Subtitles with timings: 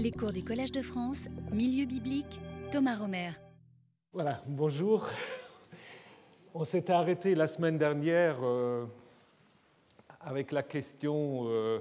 [0.00, 3.30] Les cours du Collège de France, Milieu biblique, Thomas Romer.
[4.12, 5.08] Voilà, bonjour.
[6.54, 8.86] On s'était arrêté la semaine dernière euh,
[10.20, 11.80] avec la question euh,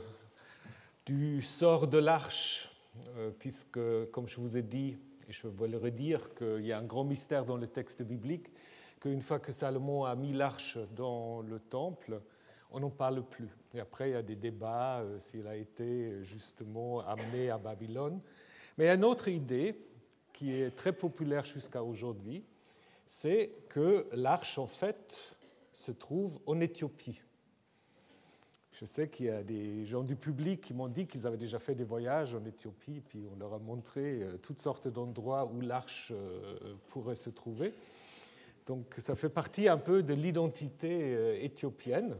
[1.05, 2.71] du sort de l'arche,
[3.17, 3.79] euh, puisque,
[4.11, 4.97] comme je vous ai dit,
[5.29, 8.47] et je veux le redire, qu'il y a un grand mystère dans le texte biblique,
[8.99, 12.19] qu'une fois que Salomon a mis l'arche dans le temple,
[12.71, 13.49] on n'en parle plus.
[13.73, 18.19] Et après, il y a des débats euh, s'il a été justement amené à Babylone.
[18.77, 19.79] Mais il y a une autre idée
[20.33, 22.43] qui est très populaire jusqu'à aujourd'hui,
[23.07, 25.35] c'est que l'arche, en fait,
[25.73, 27.21] se trouve en Éthiopie.
[28.73, 31.57] Je sais qu'il y a des gens du public qui m'ont dit qu'ils avaient déjà
[31.57, 35.61] fait des voyages en Éthiopie, puis on leur a montré euh, toutes sortes d'endroits où
[35.61, 37.73] l'arche euh, pourrait se trouver.
[38.67, 42.17] Donc ça fait partie un peu de l'identité éthiopienne.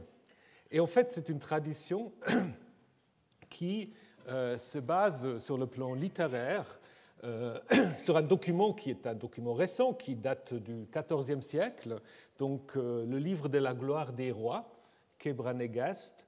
[0.70, 2.12] Et en fait, c'est une tradition
[3.48, 3.92] qui
[4.28, 6.78] euh, se base sur le plan littéraire
[7.24, 7.58] euh,
[8.04, 12.00] sur un document qui est un document récent, qui date du XIVe siècle,
[12.38, 14.70] donc euh, le livre de la gloire des rois,
[15.18, 16.26] Kebranegast,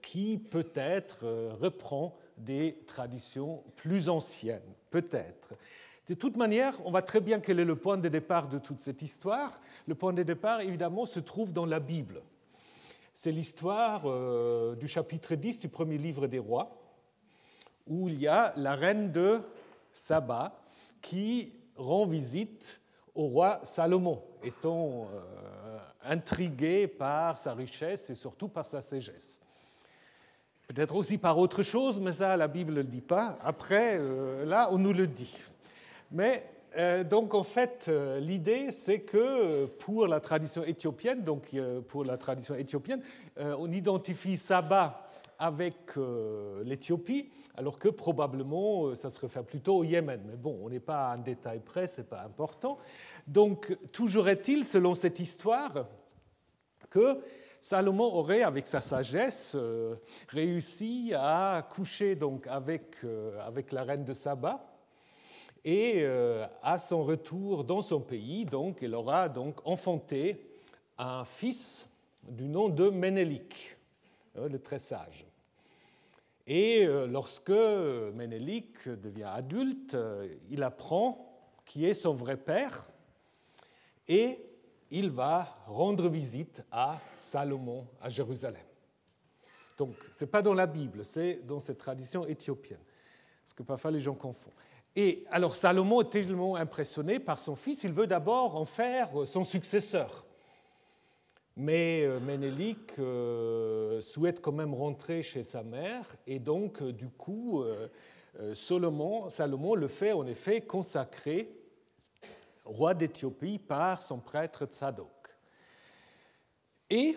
[0.00, 1.26] qui peut-être
[1.60, 5.50] reprend des traditions plus anciennes, peut-être.
[6.08, 8.80] De toute manière, on voit très bien quel est le point de départ de toute
[8.80, 9.60] cette histoire.
[9.86, 12.22] Le point de départ, évidemment, se trouve dans la Bible.
[13.14, 16.76] C'est l'histoire euh, du chapitre 10 du premier livre des rois,
[17.86, 19.40] où il y a la reine de
[19.92, 20.60] Saba
[21.00, 22.80] qui rend visite
[23.14, 29.38] au roi Salomon, étant euh, intrigué par sa richesse et surtout par sa sagesse.
[30.66, 33.38] Peut-être aussi par autre chose, mais ça, la Bible ne le dit pas.
[33.42, 35.36] Après, euh, là, on nous le dit.
[36.10, 36.44] Mais
[37.04, 41.54] donc en fait, euh, l'idée c'est que euh, pour la tradition éthiopienne, donc
[41.88, 43.02] pour la tradition éthiopienne,
[43.36, 45.08] on identifie Saba
[45.38, 45.96] avec
[46.64, 50.20] l'Éthiopie, alors que probablement ça se réfère plutôt au Yémen.
[50.26, 52.78] Mais bon, on n'est pas à un détail près, c'est pas important.
[53.26, 55.86] Donc toujours est-il, selon cette histoire,
[56.88, 57.20] que
[57.60, 59.56] Salomon aurait, avec sa sagesse,
[60.28, 62.98] réussi à coucher donc avec,
[63.44, 64.73] avec la reine de Saba
[65.64, 70.46] et euh, à son retour dans son pays, donc, elle aura donc enfanté
[70.98, 71.86] un fils
[72.22, 73.76] du nom de Ménélique,
[74.36, 75.24] euh, le très sage.
[76.46, 79.96] Et euh, lorsque Ménélique devient adulte,
[80.50, 81.30] il apprend
[81.64, 82.86] qui est son vrai père
[84.06, 84.38] et
[84.90, 88.62] il va rendre visite à Salomon à Jérusalem.
[89.78, 92.78] Donc, ce n'est pas dans la Bible, c'est dans cette tradition éthiopienne,
[93.42, 94.52] parce que parfois les gens confondent.
[94.96, 99.42] Et alors Salomon est tellement impressionné par son fils, il veut d'abord en faire son
[99.42, 100.24] successeur.
[101.56, 107.08] Mais euh, Ménélique euh, souhaite quand même rentrer chez sa mère, et donc euh, du
[107.08, 107.64] coup,
[108.54, 111.48] Salomon, le fait en effet consacrer
[112.64, 115.08] roi d'Éthiopie par son prêtre Tzadok.
[116.90, 117.16] Et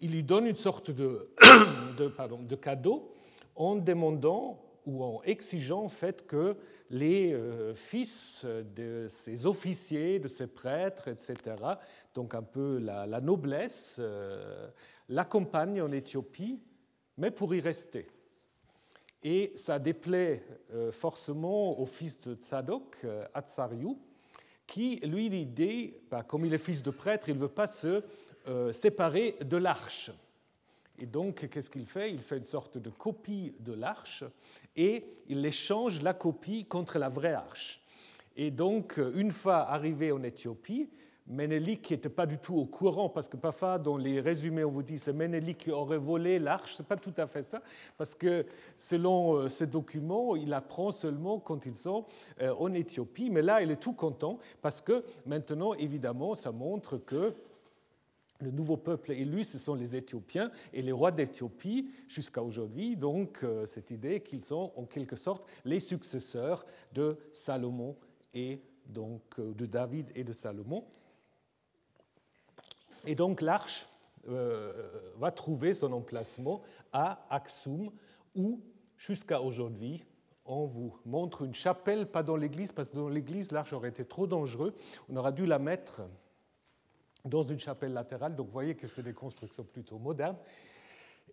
[0.00, 1.30] il lui donne une sorte de,
[1.96, 3.14] de cadeau
[3.54, 6.56] en demandant ou en exigeant en fait que
[6.90, 11.56] les euh, fils de ces officiers, de ces prêtres, etc.,
[12.14, 14.68] donc un peu la, noblesse, euh,
[15.08, 16.60] l'accompagnent en Éthiopie,
[17.16, 18.08] mais pour y rester.
[19.22, 23.98] Et ça déplaît euh, forcément au fils de Tzadok, Atsariou,
[24.66, 28.02] qui, lui, l'idée, bah, comme il est fils de prêtre, il ne veut pas se
[28.72, 30.10] séparer de l'arche.
[30.98, 32.10] Et donc, qu'est-ce qu'il fait?
[32.10, 34.24] Il fait une sorte de copie de l'arche
[34.76, 37.80] et il échange la copie contre la vraie arche.
[38.36, 40.88] Et donc, une fois arrivé en Éthiopie,
[41.28, 44.70] Ménélique qui n'était pas du tout au courant, parce que parfois dans les résumés on
[44.70, 47.60] vous dit c'est Ménélique qui aurait volé l'arche, ce n'est pas tout à fait ça,
[47.98, 48.46] parce que
[48.78, 52.06] selon euh, ce document, il apprend seulement quand ils sont
[52.40, 56.96] euh, en Éthiopie, mais là il est tout content, parce que maintenant évidemment ça montre
[56.96, 57.34] que
[58.40, 62.96] le nouveau peuple élu, ce sont les Éthiopiens et les rois d'Éthiopie jusqu'à aujourd'hui.
[62.96, 67.96] Donc, euh, cette idée qu'ils sont en quelque sorte les successeurs de Salomon
[68.34, 70.84] et donc euh, de David et de Salomon.
[73.06, 73.88] Et donc, l'arche
[74.28, 74.72] euh,
[75.16, 76.62] va trouver son emplacement
[76.92, 77.90] à Aksum,
[78.34, 78.60] où
[78.96, 80.04] jusqu'à aujourd'hui,
[80.44, 84.04] on vous montre une chapelle, pas dans l'église, parce que dans l'église, l'arche aurait été
[84.04, 84.74] trop dangereux.
[85.08, 86.02] On aura dû la mettre
[87.24, 88.34] dans une chapelle latérale.
[88.34, 90.36] Donc vous voyez que c'est des constructions plutôt modernes.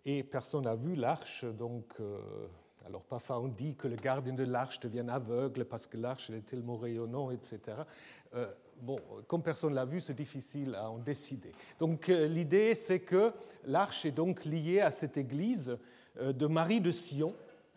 [0.04, 1.44] Et personne n'a vu l'arche.
[1.44, 2.18] Donc, euh,
[2.86, 6.46] alors parfois on dit que le gardien de l'arche devient aveugle parce que l'arche est
[6.46, 7.78] tellement rayonnante, etc.
[8.34, 8.46] Euh,
[8.80, 11.52] bon, comme personne ne l'a vu, c'est difficile à en décider.
[11.78, 13.32] Donc euh, l'idée, c'est que
[13.64, 15.76] l'arche est donc liée à cette église
[16.18, 17.34] de Marie de Sion,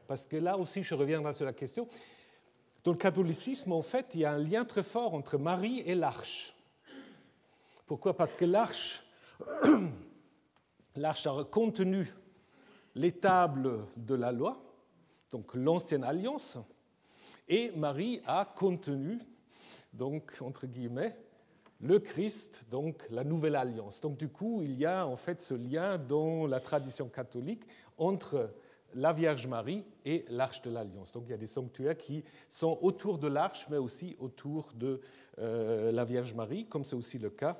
[0.08, 1.88] parce que là aussi je reviendrai sur la question.
[2.84, 5.96] Dans le catholicisme, en fait, il y a un lien très fort entre Marie et
[5.96, 6.56] l'arche.
[7.89, 8.15] Pourquoi?
[8.15, 9.01] Parce que l'arche,
[11.25, 12.13] a contenu
[12.94, 14.62] les tables de la loi,
[15.31, 16.59] donc l'ancienne alliance,
[17.47, 19.18] et Marie a contenu,
[19.91, 21.18] donc entre guillemets,
[21.81, 24.00] le Christ, donc la nouvelle alliance.
[24.01, 27.63] Donc du coup, il y a en fait ce lien dans la tradition catholique
[27.97, 28.53] entre
[28.94, 31.12] la Vierge Marie et l'arche de l'Alliance.
[31.12, 35.01] Donc il y a des sanctuaires qui sont autour de l'arche, mais aussi autour de
[35.39, 37.59] euh, la Vierge Marie, comme c'est aussi le cas,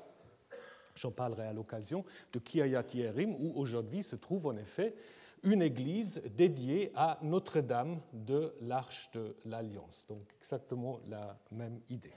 [1.00, 4.94] j'en parlerai à l'occasion, de Kiayat Yerim, où aujourd'hui se trouve en effet
[5.42, 10.06] une église dédiée à Notre-Dame de l'Arche de l'Alliance.
[10.08, 12.14] Donc exactement la même idée.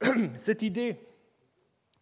[0.36, 0.98] Cette idée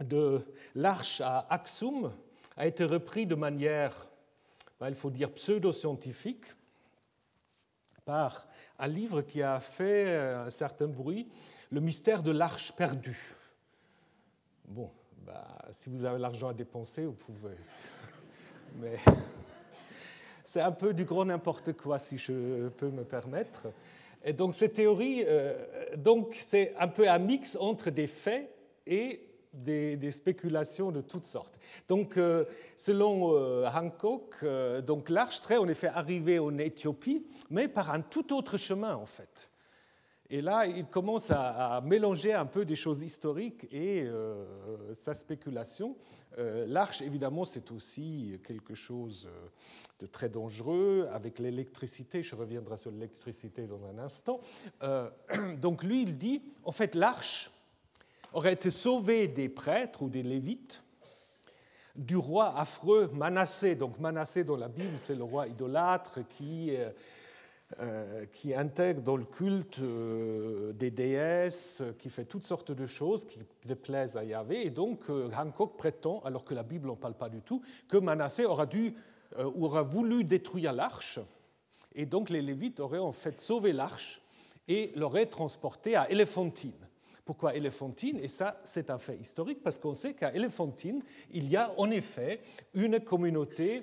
[0.01, 0.45] de
[0.75, 2.13] l'arche à Axum
[2.57, 4.09] a été reprise de manière,
[4.81, 6.47] ben, il faut dire, pseudo-scientifique
[8.05, 8.49] par
[8.79, 11.29] un livre qui a fait un certain bruit,
[11.71, 13.35] Le mystère de l'arche perdue.
[14.67, 14.91] Bon,
[15.27, 17.57] ben, si vous avez l'argent à dépenser, vous pouvez.
[18.81, 18.99] Mais
[20.45, 23.69] c'est un peu du gros n'importe quoi, si je peux me permettre.
[24.25, 25.55] Et donc cette théorie, euh,
[26.35, 28.51] c'est un peu un mix entre des faits
[28.87, 31.59] et des, spéculations de toutes sortes.
[31.87, 34.45] Donc, euh, selon euh, Hancock,
[34.87, 39.07] donc l'arche serait en effet arrivée en Éthiopie, mais par un tout autre chemin en
[39.07, 39.52] fait.
[40.33, 45.95] Et là, il commence à, mélanger un peu des choses historiques et euh, sa spéculation.
[46.39, 49.49] Euh, l'arche, évidemment, c'est aussi quelque chose euh,
[50.01, 52.23] de très dangereux avec l'électricité.
[52.23, 54.41] Je reviendrai sur l'électricité dans un instant.
[55.61, 57.51] donc lui, il dit, en fait, l'arche
[58.33, 60.83] aurait été sauvée des prêtres ou des lévites
[61.95, 63.75] du roi affreux Manassé.
[63.75, 66.75] Donc Manassé dans la Bible, c'est le roi idolâtre qui
[68.33, 73.39] qui intègre dans le culte euh, des déesses, qui fait toutes sortes de choses qui
[73.67, 74.67] déplaisent à Yahvé.
[74.67, 77.97] Et donc euh, Hancock prétend, alors que la Bible n'en parle pas du tout, que
[77.97, 78.95] Manassé aura, dû,
[79.37, 81.19] aura voulu détruire l'arche.
[81.95, 84.23] Et donc les Lévites auraient en fait sauvé l'arche
[84.69, 86.73] et l'auraient transportée à Éléphantine.
[87.25, 88.19] Pourquoi Éléphantine?
[88.21, 91.91] Et ça, c'est un fait historique parce qu'on sait qu'à Éléphantine, il y a en
[91.91, 92.41] effet
[92.75, 93.83] une communauté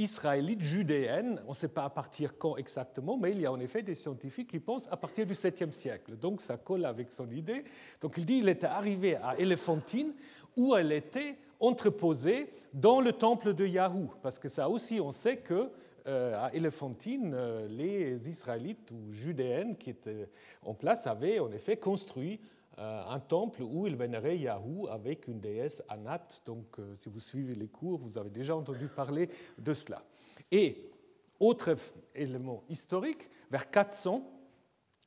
[0.00, 1.40] israélite judéenne.
[1.46, 3.94] On ne sait pas à partir quand exactement, mais il y a en effet des
[3.94, 6.16] scientifiques qui pensent à partir du 7e siècle.
[6.16, 7.64] Donc ça colle avec son idée.
[8.00, 10.12] Donc il dit qu'il était arrivé à Éléphantine
[10.56, 14.10] où elle était entreposée dans le temple de Yahou.
[14.22, 15.70] Parce que ça aussi, on sait que
[16.06, 20.28] euh, à Éléphantine, euh, les Israélites ou Judéennes qui étaient
[20.62, 22.40] en place avaient en effet construit
[22.78, 26.28] un temple où il vénérait Yahou avec une déesse Anat.
[26.46, 29.28] Donc, euh, si vous suivez les cours, vous avez déjà entendu parler
[29.58, 30.02] de cela.
[30.50, 30.90] Et,
[31.38, 31.74] autre
[32.14, 34.22] élément historique, vers 400,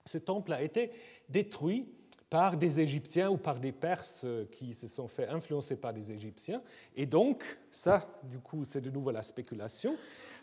[0.06, 0.92] ce temple a été
[1.30, 1.88] détruit
[2.30, 6.64] par des Égyptiens ou par des Perses qui se sont fait influencer par des Égyptiens.
[6.96, 9.96] Et donc, ça, du coup, c'est de nouveau la spéculation.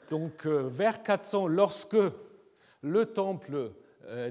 [0.09, 1.97] Donc, euh, vers 400, lorsque
[2.83, 3.73] le temple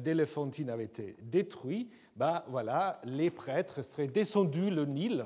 [0.01, 5.25] d'Éléphantine avait été détruit, bah, voilà, les prêtres seraient descendus le Nil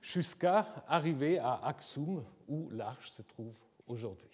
[0.00, 3.54] jusqu'à arriver à Aksum, où l'arche se trouve
[3.86, 4.28] aujourd'hui.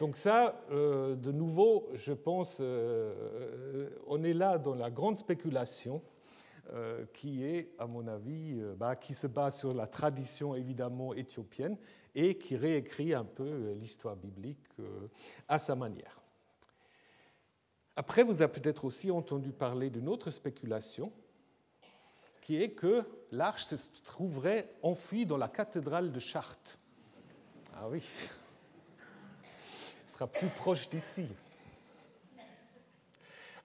[0.00, 6.02] Donc ça, euh, de nouveau, je pense, euh, on est là dans la grande spéculation
[6.72, 11.76] euh, qui est, à mon avis, bah, qui se base sur la tradition évidemment éthiopienne
[12.14, 14.64] et qui réécrit un peu l'histoire biblique
[15.46, 16.19] à sa manière.
[17.96, 21.12] Après, vous avez peut-être aussi entendu parler d'une autre spéculation,
[22.40, 26.78] qui est que l'arche se trouverait enfuie dans la cathédrale de Chartres.
[27.74, 28.02] Ah oui,
[30.06, 31.26] ce sera plus proche d'ici.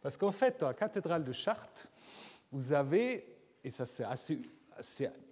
[0.02, 1.88] Parce qu'en fait, dans la cathédrale de Chartres,
[2.52, 4.40] vous avez, et ça c'est assez,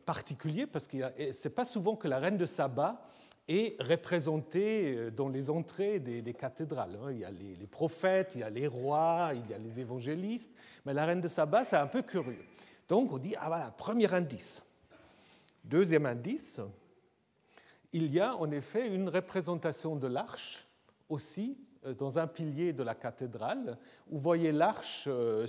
[0.05, 3.07] particulier, parce que ce n'est pas souvent que la reine de Saba
[3.47, 6.97] est représenté euh, dans les entrées des, cathédrales.
[7.03, 7.11] Hein.
[7.11, 10.53] Il y a les, prophètes, il y a les rois, il y a les évangélistes,
[10.85, 12.45] mais la reine de Saba, c'est un peu curieux.
[12.87, 14.63] Donc on dit, ah voilà, premier indice.
[15.63, 16.61] Deuxième indice,
[17.91, 20.67] il y a en effet une représentation de l'arche
[21.09, 23.77] aussi euh, dans un pilier de la cathédrale.
[24.07, 25.47] Vous voyez l'arche euh,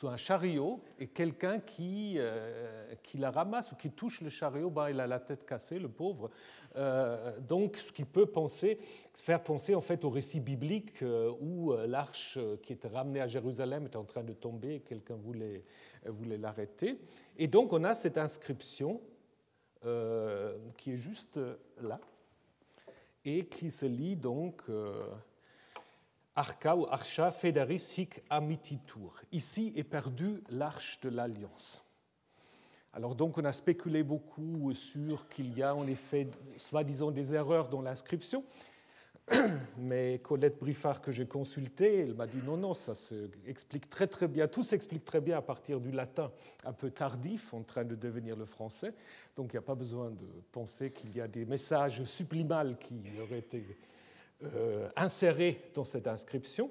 [0.00, 4.70] sous un chariot et quelqu'un qui, euh, qui la ramasse ou qui touche le chariot,
[4.70, 6.30] ben, il a la tête cassée, le pauvre.
[6.76, 8.78] Euh, donc, ce qui peut penser,
[9.12, 13.86] faire penser en fait au récit biblique euh, où l'arche qui était ramenée à Jérusalem
[13.86, 15.64] était en train de tomber et quelqu'un voulait,
[16.06, 16.98] voulait l'arrêter.
[17.36, 19.02] Et donc, on a cette inscription
[20.76, 21.40] qui est juste
[21.80, 22.00] là,
[23.24, 24.62] et qui se lit donc
[26.40, 29.20] Arca ou Archa Federis hic amititur.
[29.30, 31.84] Ici est perdue l'arche de l'alliance.
[32.94, 37.68] Alors donc on a spéculé beaucoup sur qu'il y a en effet soi-disant des erreurs
[37.68, 38.42] dans l'inscription,
[39.76, 44.26] mais Colette Briffard que j'ai consultée, elle m'a dit non, non, ça s'explique très très
[44.26, 46.32] bien, tout s'explique très bien à partir du latin
[46.64, 48.94] un peu tardif en train de devenir le français,
[49.36, 52.98] donc il n'y a pas besoin de penser qu'il y a des messages sublimales qui
[53.20, 53.62] auraient été
[54.42, 56.70] euh, insérés dans cette inscription.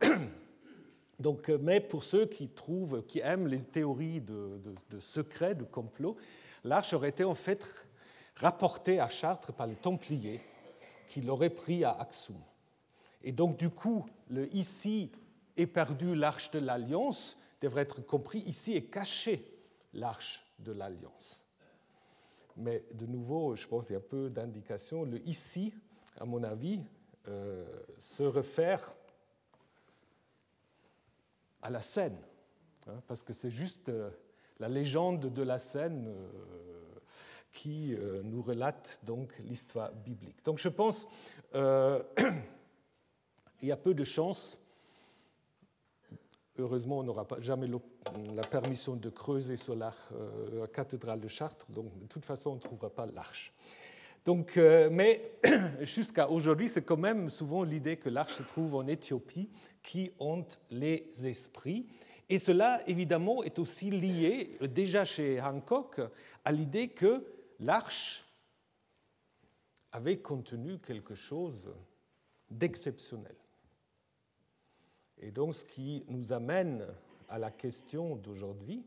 [1.18, 5.64] Donc, euh, mais pour ceux qui trouvent, qui aiment les théories de, de, secret, de
[5.64, 6.16] complot,
[6.64, 7.66] l'arche aurait été en fait
[8.36, 10.40] rapportée à Chartres par les Templiers,
[11.08, 12.36] qui l'auraient pris à Axum.
[13.22, 15.10] Et donc, du coup, le ici
[15.56, 19.44] est perdu l'arche de l'Alliance devrait être compris ici est caché
[19.94, 21.44] l'arche de l'Alliance.
[22.56, 25.04] Mais de nouveau, je pense qu'il y a peu d'indications.
[25.04, 25.74] Le ici,
[26.18, 26.80] à mon avis,
[27.28, 27.64] euh,
[27.98, 28.94] se réfère
[31.62, 31.80] à la
[32.86, 34.10] hein, parce que c'est juste euh,
[34.60, 36.30] la légende de la scène euh,
[37.52, 40.44] qui nous relate donc l'histoire biblique.
[40.44, 41.08] Donc je pense
[41.54, 41.58] il
[43.62, 44.58] y a peu de chances.
[46.58, 47.66] Heureusement, on n'aura jamais
[48.34, 49.94] la permission de creuser sur la
[50.74, 53.54] cathédrale de Chartres, donc de toute façon, on ne trouvera pas l'arche.
[54.26, 55.38] Donc, mais
[55.82, 59.48] jusqu'à aujourd'hui, c'est quand même souvent l'idée que l'arche se trouve en Éthiopie
[59.84, 61.86] qui hante les esprits.
[62.28, 66.00] Et cela, évidemment, est aussi lié, déjà chez Hancock,
[66.44, 67.24] à l'idée que
[67.60, 68.24] l'arche
[69.92, 71.72] avait contenu quelque chose
[72.50, 73.36] d'exceptionnel.
[75.18, 76.84] Et donc, ce qui nous amène
[77.28, 78.84] à la question d'aujourd'hui,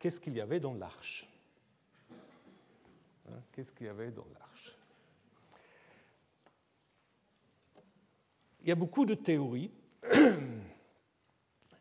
[0.00, 1.31] qu'est-ce qu'il y avait dans l'arche?
[3.28, 4.76] Hein, Qu'est-ce qu'il y avait dans l'arche?
[8.62, 9.72] Il y a beaucoup de théories.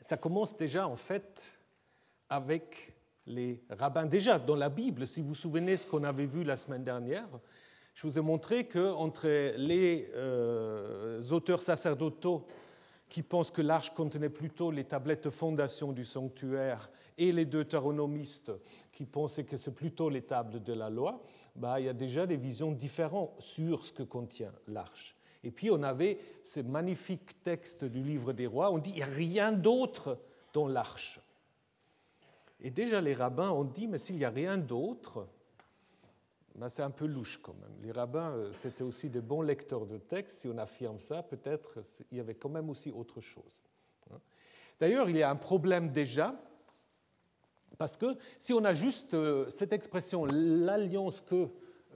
[0.02, 1.60] Ça commence déjà en fait
[2.28, 2.94] avec
[3.28, 4.06] les rabbins.
[4.06, 7.28] Déjà dans la Bible, si vous vous souvenez ce qu'on avait vu la semaine dernière,
[7.94, 12.48] je vous ai montré qu'entre les euh, auteurs sacerdotaux
[13.10, 18.51] qui pensent que l'arche contenait plutôt les tablettes de fondation du sanctuaire et les deutéronomistes
[18.91, 21.22] qui pensaient que c'est plutôt les tables de la loi,
[21.56, 25.15] bah, il y a déjà des visions différentes sur ce que contient l'arche.
[25.44, 29.01] Et puis on avait ce magnifique texte du livre des rois, on dit il n'y
[29.01, 30.20] a rien d'autre
[30.53, 31.20] dans l'arche.
[32.60, 35.27] Et déjà les rabbins ont dit, mais s'il n'y a rien d'autre,
[36.56, 37.72] ben c'est un peu louche quand même.
[37.82, 40.41] Les rabbins, euh, c'était aussi des bons lecteurs de textes.
[40.41, 43.62] Si on affirme ça, peut-être il y avait quand même aussi autre chose.
[44.12, 44.20] Hein.
[44.80, 46.36] D'ailleurs, il y a un problème déjà,
[47.82, 51.48] parce que si on a juste euh, cette expression, l'alliance que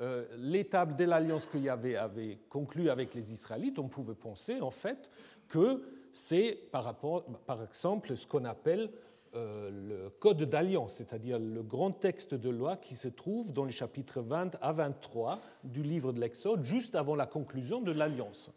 [0.01, 4.61] euh, l'étape de l'alliance qu'il y avait, avait conclue avec les Israélites, on pouvait penser
[4.61, 5.11] en fait
[5.47, 8.89] que c'est par, rapport, par exemple ce qu'on appelle
[9.35, 13.71] euh, le code d'alliance, c'est-à-dire le grand texte de loi qui se trouve dans les
[13.71, 18.49] chapitres 20 à 23 du livre de l'Exode, juste avant la conclusion de l'alliance,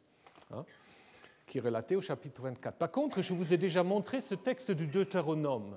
[0.51, 0.65] hein,
[1.47, 2.79] qui est relaté au chapitre 24.
[2.79, 5.77] Par contre, je vous ai déjà montré ce texte du Deutéronome.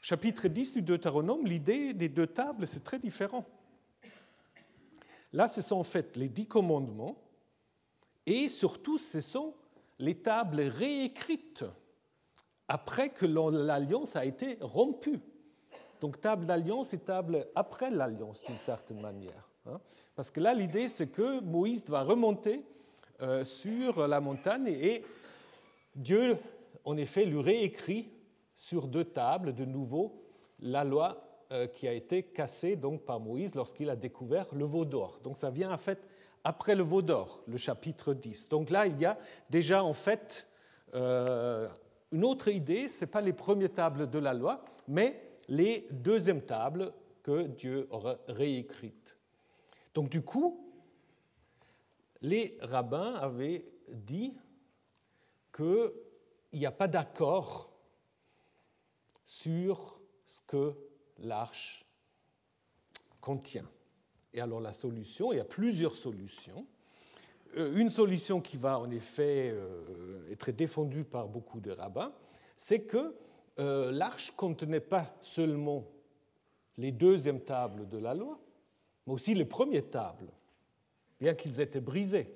[0.00, 3.44] Chapitre 10 du Deutéronome, l'idée des deux tables, c'est très différent.
[5.32, 7.16] Là, ce sont en fait les dix commandements
[8.24, 9.54] et surtout, ce sont
[9.98, 11.64] les tables réécrites
[12.68, 15.20] après que l'alliance a été rompue.
[16.00, 19.48] Donc table d'alliance et table après l'alliance d'une certaine manière.
[19.66, 19.80] Hein.
[20.14, 22.64] Parce que là, l'idée, c'est que Moïse va remonter
[23.22, 25.04] euh, sur la montagne et
[25.94, 26.38] Dieu,
[26.84, 28.10] en effet, lui réécrit
[28.56, 30.20] sur deux tables de nouveau
[30.60, 31.22] la loi
[31.52, 35.20] euh, qui a été cassé donc par Moïse lorsqu'il a découvert le veau d'or.
[35.22, 36.00] Donc ça vient en fait
[36.42, 38.48] après le veau d'or, le chapitre 10.
[38.48, 39.18] Donc là, il y a
[39.50, 40.48] déjà en fait
[40.94, 41.68] euh,
[42.10, 46.42] une autre idée, ce n'est pas les premières tables de la loi, mais les deuxièmes
[46.42, 49.16] tables que Dieu aura réécrites.
[49.94, 50.72] Donc du coup,
[52.22, 54.34] les rabbins avaient dit
[55.54, 55.92] qu'il
[56.54, 57.75] n'y a pas d'accord
[59.26, 60.74] sur ce que
[61.18, 61.84] l'arche
[63.20, 63.68] contient.
[64.32, 66.66] Et alors la solution, il y a plusieurs solutions.
[67.56, 72.12] Euh, une solution qui va en effet euh, être défendue par beaucoup de rabbins,
[72.56, 73.14] c'est que
[73.58, 75.84] euh, l'arche contenait pas seulement
[76.78, 78.38] les deuxièmes tables de la loi,
[79.06, 80.28] mais aussi les premières tables,
[81.18, 82.30] bien qu'ils étaient brisés.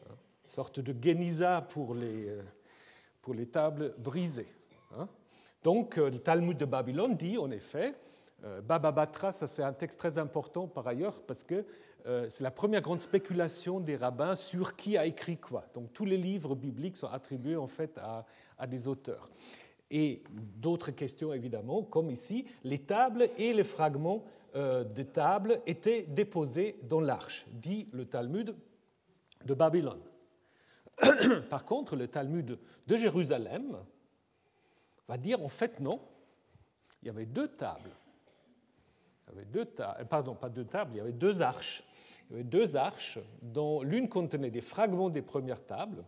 [0.00, 2.28] Une hein, sorte de Geniza pour les,
[3.22, 4.52] pour les tables brisées.
[4.96, 5.08] Hein.
[5.62, 7.94] Donc, euh, le Talmud de Babylone dit en effet,
[8.62, 11.64] Baba Batra, ça c'est un texte très important par ailleurs parce que
[12.04, 15.64] c'est la première grande spéculation des rabbins sur qui a écrit quoi.
[15.74, 18.24] Donc tous les livres bibliques sont attribués en fait à,
[18.56, 19.28] à des auteurs.
[19.90, 24.22] Et d'autres questions évidemment, comme ici, les tables et les fragments
[24.54, 28.54] de tables étaient déposés dans l'arche, dit le Talmud
[29.44, 30.02] de Babylone.
[31.50, 33.78] Par contre, le Talmud de Jérusalem
[35.08, 36.00] va dire en fait non,
[37.02, 37.90] il y avait deux tables.
[39.26, 41.82] Il y avait deux tables, pardon, pas deux tables, il y avait deux arches.
[42.28, 46.04] Il y avait deux arches dont l'une contenait des fragments des premières tables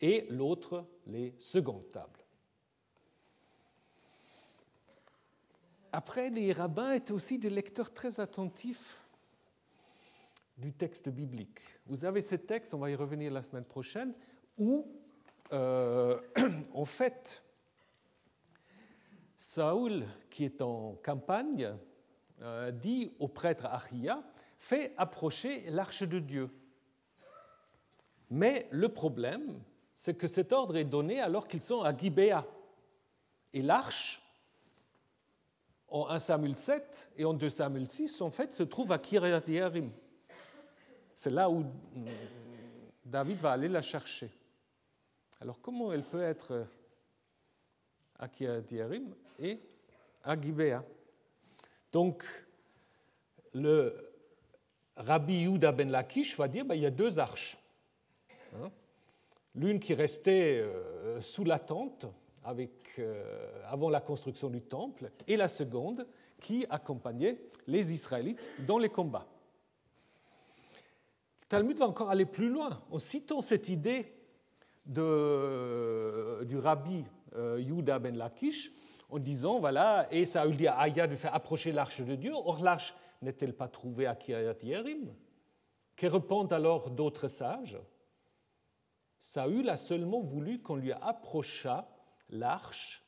[0.00, 2.24] et l'autre les secondes tables.
[5.92, 9.02] Après, les rabbins étaient aussi des lecteurs très attentifs
[10.58, 11.60] du texte biblique.
[11.86, 14.12] Vous avez ce texte, on va y revenir la semaine prochaine,
[14.58, 14.86] où,
[15.52, 16.20] euh,
[16.74, 17.42] en fait,
[19.38, 21.72] Saoul, qui est en campagne,
[22.42, 24.22] euh, dit au prêtre Achia
[24.58, 26.50] Fais approcher l'arche de Dieu.
[28.28, 29.62] Mais le problème,
[29.94, 32.44] c'est que cet ordre est donné alors qu'ils sont à Gibéa.
[33.52, 34.20] Et l'arche,
[35.86, 39.40] en 1 Samuel 7 et en 2 Samuel 6, en fait, se trouve à Kiryat.
[41.14, 41.64] C'est là où
[43.04, 44.32] David va aller la chercher.
[45.40, 46.66] Alors comment elle peut être
[48.18, 49.60] à Kiryat-Yerim et
[50.24, 50.84] à Gibéa
[51.92, 52.24] Donc
[53.54, 53.94] le
[54.96, 57.58] Rabbi Yehuda ben Lakish va dire ben, il y a deux arches.
[58.56, 58.70] Hein.
[59.54, 62.06] L'une qui restait euh, sous la tente
[62.98, 66.06] euh, avant la construction du temple et la seconde
[66.40, 69.26] qui accompagnait les Israélites dans les combats.
[71.48, 74.12] Talmud va encore aller plus loin en citant cette idée
[74.86, 75.00] du
[76.58, 77.04] rabbi
[77.34, 78.72] euh, Yuda ben Lakish
[79.08, 82.32] en disant voilà, et Saül dit à Aya de faire approcher l'arche de Dieu.
[82.34, 85.14] Or, l'arche n'est-elle pas trouvée à Kiryat Yerim?
[85.96, 87.78] Que répondent alors d'autres sages?
[89.20, 91.88] Saül a seulement voulu qu'on lui approchât
[92.30, 93.04] l'arche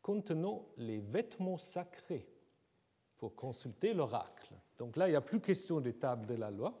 [0.00, 2.26] contenant les vêtements sacrés
[3.18, 4.54] pour consulter l'oracle.
[4.78, 6.80] Donc là, il n'y a plus question des tables de la loi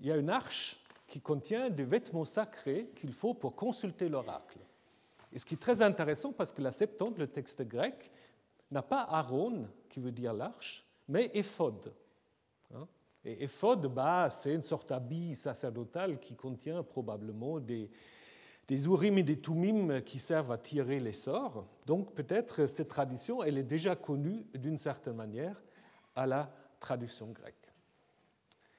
[0.00, 4.58] il y a une arche qui contient des vêtements sacrés qu'il faut pour consulter l'oracle.
[5.36, 8.10] Et ce qui est très intéressant parce que la Septante, le texte grec,
[8.70, 11.92] n'a pas Aaron, qui veut dire l'arche, mais éphod.
[12.74, 12.88] Hein.
[13.22, 17.90] Et éphod, bah, c'est une sorte d'habit sacerdotal qui contient probablement des,
[18.66, 21.66] des urim et des tumim qui servent à tirer les sorts.
[21.84, 25.62] Donc peut-être cette tradition, elle est déjà connue d'une certaine manière
[26.14, 27.74] à la traduction grecque.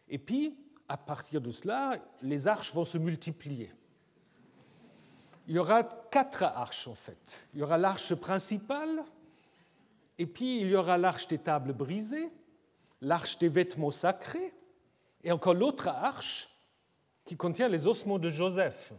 [0.10, 0.58] Et puis,
[0.90, 3.72] à partir de cela, les arches vont se multiplier.
[5.48, 7.48] Il y aura quatre arches en fait.
[7.54, 9.04] Il y aura l'arche principale,
[10.18, 12.30] et puis il y aura l'arche des tables brisées,
[13.02, 14.54] l'arche des vêtements sacrés,
[15.24, 16.50] et encore l'autre arche
[17.24, 18.94] qui contient les ossements de Joseph.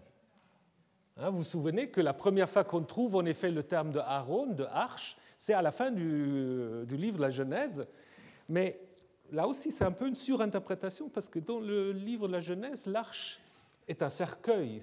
[1.19, 3.99] Hein, vous vous souvenez que la première fois qu'on trouve en effet le terme de
[3.99, 7.87] Aaron, de arche, c'est à la fin du, du livre de la Genèse,
[8.49, 8.81] mais
[9.31, 12.87] là aussi, c'est un peu une surinterprétation parce que dans le livre de la Genèse,
[12.87, 13.41] l'arche
[13.87, 14.81] est un cercueil,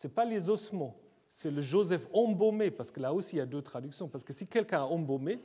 [0.00, 0.96] ce n'est pas, les ossements,
[1.28, 4.08] c'est le Joseph embaumé, parce que là aussi, il y a deux traductions.
[4.08, 5.38] Parce que si quelqu'un a embaumé,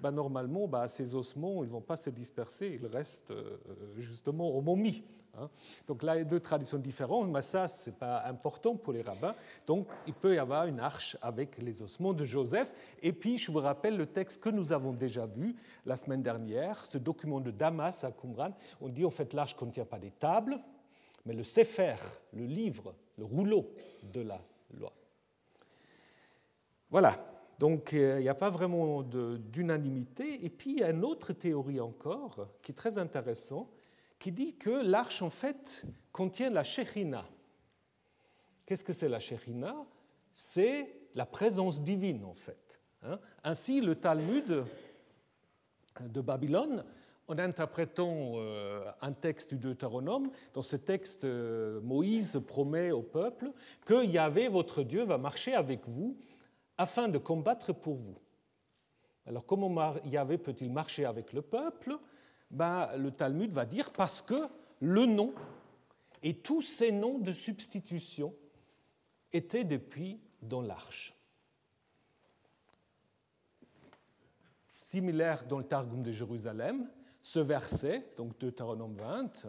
[0.00, 3.58] ben normalement, ben, ces ossements, ne vont pas se disperser, ils restent euh,
[3.98, 5.04] justement au momie.
[5.36, 5.50] Hein.
[5.86, 8.94] Donc là, il y a deux traditions différentes, mais ça, ce n'est pas important pour
[8.94, 9.34] les rabbins.
[9.66, 12.72] Donc il peut y avoir une arche avec les ossements de Joseph.
[13.02, 16.86] Et puis, je vous rappelle le texte que nous avons déjà vu la semaine dernière,
[16.86, 18.54] ce document de Damas à Qumran.
[18.80, 20.58] On dit en fait l'arche ne contient pas des tables,
[21.26, 21.96] mais le Sefer,
[22.32, 24.40] le livre, le rouleau de la
[24.72, 24.92] loi.
[26.90, 27.22] Voilà,
[27.58, 30.44] donc euh, il n'y a pas vraiment d'unanimité.
[30.44, 33.68] Et puis il y a une autre théorie encore qui est très intéressante
[34.18, 37.26] qui dit que l'arche, en fait, contient la Shechina.
[38.66, 39.74] Qu'est-ce que c'est la Shechina
[40.34, 42.80] C'est la présence divine, en fait.
[43.02, 43.18] Hein.
[43.42, 44.64] Ainsi, le Talmud
[46.00, 46.84] de Babylone,
[47.30, 53.52] en interprétant euh, un texte du Deutéronome, dans ce texte, euh, Moïse promet au peuple
[53.84, 56.18] que Yahvé, votre Dieu, va marcher avec vous
[56.76, 58.18] afin de combattre pour vous.
[59.26, 61.96] Alors comment Yahvé peut-il marcher avec le peuple?
[62.50, 64.48] Ben, le Talmud va dire parce que
[64.80, 65.32] le nom
[66.24, 68.34] et tous ces noms de substitution
[69.32, 71.14] étaient depuis dans l'arche.
[74.66, 76.88] Similaire dans le Targum de Jérusalem,
[77.22, 79.46] ce verset, donc Deutéronome 20,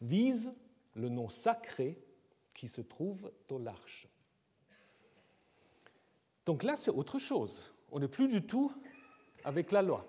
[0.00, 0.52] vise
[0.94, 1.98] le nom sacré
[2.54, 4.08] qui se trouve dans l'arche.
[6.44, 7.72] Donc là, c'est autre chose.
[7.90, 8.72] On n'est plus du tout
[9.44, 10.06] avec la loi.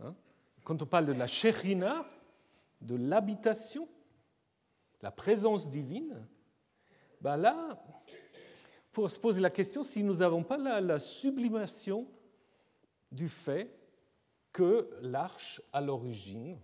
[0.00, 0.14] Hein.
[0.64, 2.06] Quand on parle de la Shechina,
[2.80, 3.88] de l'habitation,
[5.00, 6.26] la présence divine,
[7.20, 7.82] ben là,
[8.92, 12.06] pour se poser la question si nous n'avons pas la sublimation
[13.10, 13.77] du fait
[14.52, 16.58] que l'arche, à l'origine,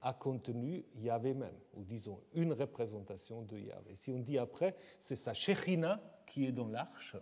[0.00, 3.94] a contenu Yahvé même, ou disons une représentation de Yahvé.
[3.94, 7.16] Si on dit après, c'est sa Shechina qui est dans l'arche,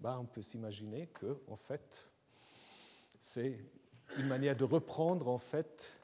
[0.00, 2.10] ben on peut s'imaginer que, en fait,
[3.20, 3.58] c'est
[4.16, 5.98] une manière de reprendre en fait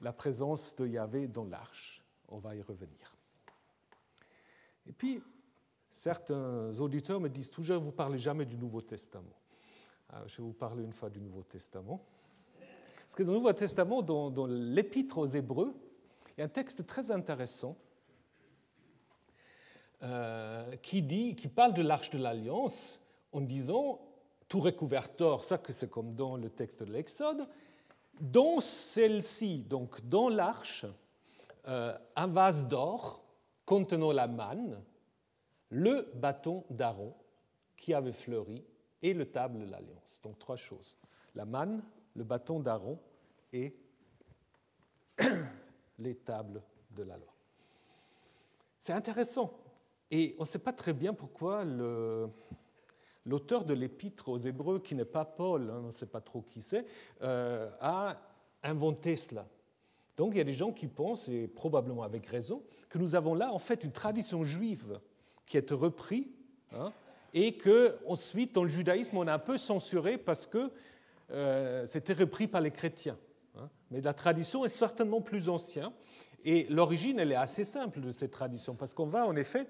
[0.00, 2.02] la présence de Yahvé dans l'arche.
[2.28, 3.16] On va y revenir.
[4.86, 5.22] Et puis,
[5.90, 9.36] certains auditeurs me disent toujours, vous parlez jamais du Nouveau Testament.
[10.14, 12.00] Alors, je vais vous parler une fois du Nouveau Testament.
[13.00, 15.74] Parce que dans le Nouveau Testament, dans, l'Épître aux Hébreux,
[16.28, 17.76] il y a un texte très intéressant
[20.04, 23.00] euh, qui, parle de l'arche de l'Alliance
[23.32, 24.00] en disant
[24.46, 27.48] tout recouverteur, ça c'est comme dans le texte de l'Exode,
[28.20, 30.86] dans celle-ci, donc dans l'arche,
[31.66, 33.24] euh, un vase d'or
[33.66, 34.80] contenant la manne,
[35.70, 37.16] le bâton d'Aaron
[37.76, 38.64] qui avait fleuri
[39.04, 40.18] et le table de l'alliance.
[40.22, 40.96] Donc trois choses.
[41.34, 41.82] La manne,
[42.16, 42.98] le bâton d'Aaron
[43.52, 43.76] et
[45.98, 47.32] les tables de la loi.
[48.80, 49.52] C'est intéressant.
[50.10, 51.64] Et on ne sait pas très bien pourquoi
[53.26, 56.40] l'auteur de l'épître aux Hébreux, qui n'est pas Paul, hein, on ne sait pas trop
[56.40, 56.86] qui c'est,
[57.22, 58.16] euh, a
[58.62, 59.46] inventé cela.
[60.16, 63.34] Donc il y a des gens qui pensent, et probablement avec raison, que nous avons
[63.34, 64.98] là en fait une tradition juive
[65.44, 66.26] qui est reprise
[66.72, 66.92] hein,
[67.34, 70.70] et que ensuite dans le judaïsme on a un peu censuré parce que
[71.30, 73.18] euh, c'était repris par les chrétiens.
[73.58, 73.68] Hein.
[73.90, 75.90] Mais la tradition est certainement plus ancienne
[76.44, 79.66] et l'origine elle est assez simple de cette tradition parce qu'on va en effet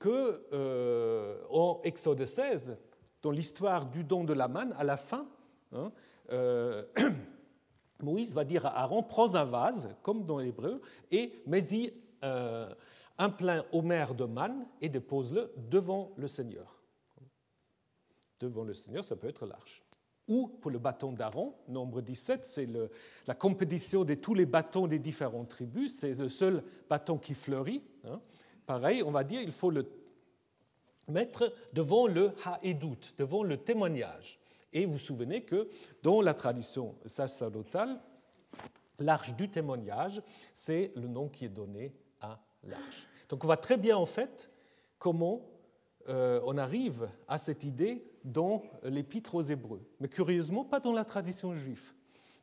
[0.00, 2.76] que euh, en Exode 16,
[3.22, 5.26] dans l'histoire du don de la manne, à la fin,
[5.72, 5.92] hein,
[6.32, 6.84] euh,
[8.02, 11.92] Moïse va dire à Aaron, prends un vase, comme dans l'hébreu, et mets-y
[12.24, 12.72] euh,
[13.18, 16.79] un plein homère de manne et dépose-le devant le Seigneur.
[18.40, 19.82] Devant le Seigneur, ça peut être l'arche.
[20.26, 22.68] Ou pour le bâton d'Aaron, nombre 17, c'est
[23.26, 27.82] la compétition de tous les bâtons des différentes tribus, c'est le seul bâton qui fleurit.
[28.04, 28.20] Hein.
[28.64, 29.90] Pareil, on va dire, il faut le
[31.08, 34.38] mettre devant le haédout, devant le témoignage.
[34.72, 35.68] Et vous vous souvenez que
[36.02, 38.00] dans la tradition sacerdotale,
[38.98, 40.22] l'arche du témoignage,
[40.54, 43.06] c'est le nom qui est donné à l'arche.
[43.28, 44.50] Donc on voit très bien en fait
[44.98, 45.42] comment
[46.08, 51.04] euh, on arrive à cette idée dans l'épître aux Hébreux, mais curieusement pas dans la
[51.04, 51.92] tradition juive.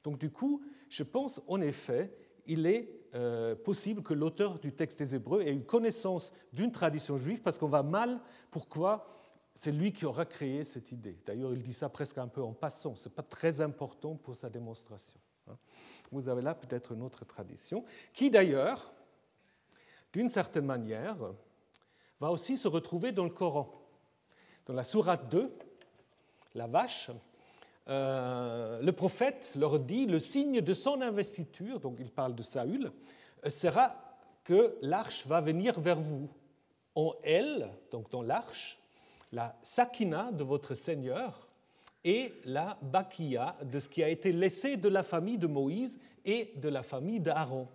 [0.04, 2.14] Donc du coup, je pense en effet,
[2.46, 7.18] il est euh, possible que l'auteur du texte des Hébreux ait une connaissance d'une tradition
[7.18, 8.20] juive, parce qu'on va mal
[8.52, 9.08] pourquoi?
[9.54, 11.18] C'est lui qui aura créé cette idée.
[11.26, 14.36] D'ailleurs, il dit ça presque un peu en passant, ce n'est pas très important pour
[14.36, 15.20] sa démonstration.
[15.48, 15.58] Hein.
[16.12, 18.94] Vous avez là peut-être une autre tradition, qui d'ailleurs,
[20.14, 21.18] d'une certaine manière,
[22.20, 23.74] va aussi se retrouver dans le Coran.
[24.66, 25.58] Dans la sourate 2,
[26.56, 27.10] la vache,
[27.90, 32.92] euh, le prophète leur dit le signe de son investiture, donc il parle de Saül,
[33.48, 33.96] sera
[34.44, 36.30] que l'arche va venir vers vous.
[36.96, 38.80] En elle, donc dans l'arche,
[39.32, 41.48] la sakina de votre Seigneur
[42.04, 46.54] et la bakia de ce qui a été laissé de la famille de Moïse et
[46.56, 47.68] de la famille d'Aaron.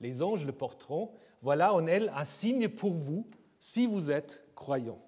[0.00, 1.10] Les anges le porteront.
[1.42, 3.26] Voilà en elle un signe pour vous
[3.58, 4.98] si vous êtes croyants.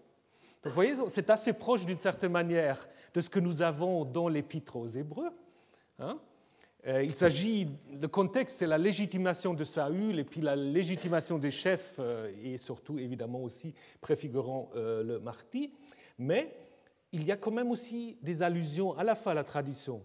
[0.63, 2.87] Donc vous voyez, c'est assez proche d'une certaine manière
[3.19, 5.31] de ce que nous avons dans l'épître aux Hébreux.
[5.99, 6.21] Hein.
[6.87, 7.67] Euh, il s'agit,
[8.01, 12.59] le contexte, c'est la légitimation de Saül et puis la légitimation des chefs euh, et
[12.59, 15.69] surtout évidemment aussi préfigurant euh, le martyr.
[16.17, 16.55] Mais
[17.11, 20.01] il y a quand même aussi des allusions à la fois à la tradition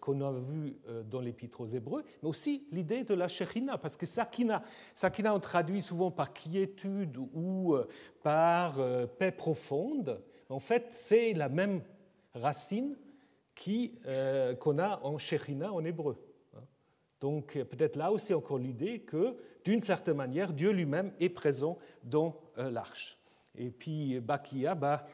[0.00, 0.76] qu'on a vue
[1.10, 4.62] dans l'Épître aux Hébreux, mais aussi l'idée de la Shechina, parce que Sakina,
[4.94, 7.76] Sakina on traduit souvent par quiétude ou
[8.22, 8.76] par
[9.18, 10.20] paix profonde.
[10.48, 11.82] En fait, c'est la même
[12.34, 12.96] racine
[14.06, 16.16] euh, qu'on a en Shechina en hébreu.
[17.20, 22.40] Donc peut-être là aussi encore l'idée que d'une certaine manière, Dieu lui-même est présent dans
[22.58, 23.18] euh, l'arche.
[23.56, 25.06] Et puis Bakia, bah,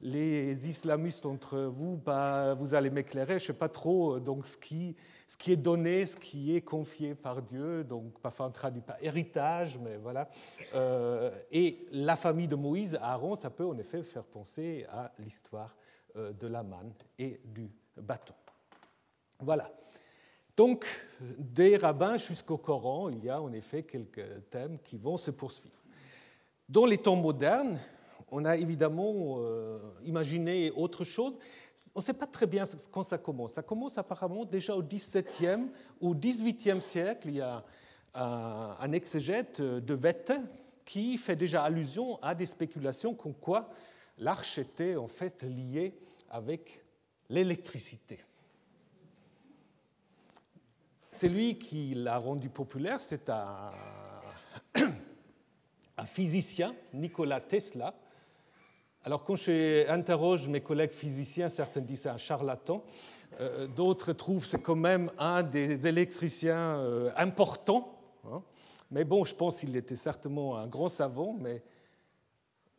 [0.00, 4.46] les islamistes entre vous, bah, vous allez m'éclairer, je ne sais pas trop euh, donc,
[4.46, 4.96] ce, qui,
[5.26, 8.96] ce qui est donné, ce qui est confié par Dieu, donc parfois on traduit pas
[9.00, 10.28] héritage, mais voilà.
[11.50, 15.74] et la famille de Moïse, Aaron, ça peut en effet faire penser à l'histoire
[16.16, 18.34] euh, de la manne et du bâton.
[19.40, 19.70] Voilà.
[20.56, 20.86] Donc,
[21.20, 25.76] des rabbins jusqu'au Coran, il y a en effet quelques thèmes qui vont se poursuivre.
[26.70, 27.78] Dans les temps modernes,
[28.30, 31.38] on a évidemment euh, imaginé autre chose.
[31.94, 33.52] On ne sait pas très bien quand ça commence.
[33.52, 35.68] Ça commence apparemment déjà au XVIIe
[36.00, 37.28] ou XVIIIe siècle.
[37.28, 37.64] Il y a
[38.14, 40.32] un exégète de Vette
[40.84, 43.68] qui fait déjà allusion à des spéculations comme quoi
[44.18, 45.94] l'arche était en fait liée
[46.30, 46.82] avec
[47.28, 48.24] l'électricité.
[51.08, 53.70] C'est lui qui l'a rendu populaire, c'est un,
[55.96, 57.94] un physicien, Nikola Tesla,
[59.06, 62.82] alors quand j'interroge mes collègues physiciens, certains disent c'est un charlatan,
[63.40, 68.00] euh, d'autres trouvent c'est quand même un des électriciens euh, importants.
[68.24, 68.42] Hein.
[68.90, 71.62] Mais bon, je pense qu'il était certainement un grand savant, mais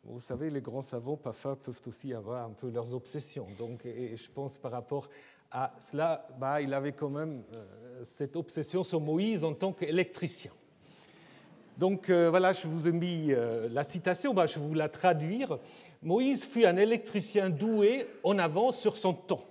[0.04, 3.46] vous savez, les grands savants parfois peuvent aussi avoir un peu leurs obsessions.
[3.58, 5.08] Donc, et je pense par rapport
[5.50, 10.52] à cela, bah, il avait quand même euh, cette obsession sur Moïse en tant qu'électricien.
[11.78, 13.32] Donc voilà, je vous ai mis
[13.70, 15.58] la citation, bah, je vais vous la traduire.
[16.02, 19.44] Moïse fut un électricien doué en avance sur son temps.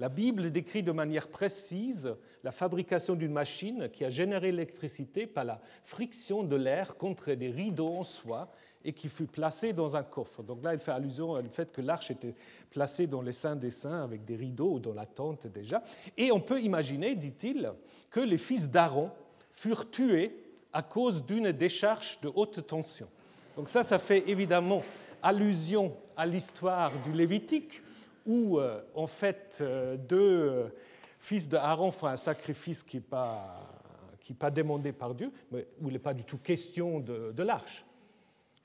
[0.00, 5.44] La Bible décrit de manière précise la fabrication d'une machine qui a généré l'électricité par
[5.44, 8.50] la friction de l'air contre des rideaux en soie
[8.84, 10.42] et qui fut placée dans un coffre.
[10.42, 12.34] Donc là, il fait allusion au fait que l'arche était
[12.70, 15.84] placée dans les saints des saints avec des rideaux ou dans la tente déjà.
[16.16, 17.72] Et on peut imaginer, dit-il,
[18.10, 19.12] que les fils d'Aaron
[19.52, 20.34] furent tués
[20.72, 23.08] à cause d'une décharge de haute tension.
[23.56, 24.82] Donc ça, ça fait évidemment
[25.22, 27.82] allusion à l'histoire du Lévitique,
[28.26, 30.68] où euh, en fait euh, deux euh,
[31.18, 35.98] fils d'Aaron font un sacrifice qui n'est pas, demandé par Dieu, mais où il n'est
[35.98, 37.84] pas du tout question de, de l'arche.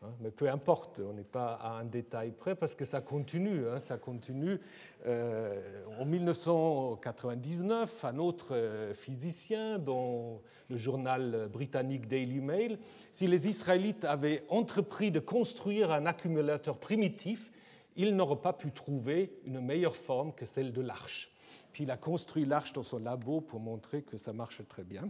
[0.03, 3.67] Hein, mais peu importe, on n'est pas à un détail près parce que ça continue.
[3.67, 4.59] Hein, ça continue.
[5.07, 5.59] Euh,
[5.99, 12.77] en 1999, un autre euh, physicien dans le journal britannique Daily Mail,
[13.11, 17.49] si les Israélites avaient entrepris de construire un accumulateur primitif,
[17.95, 21.31] ils n'auraient pas pu trouver une meilleure forme que celle de l'arche.
[21.73, 25.09] Puis il a construit l'arche dans son labo pour montrer que ça marche très bien.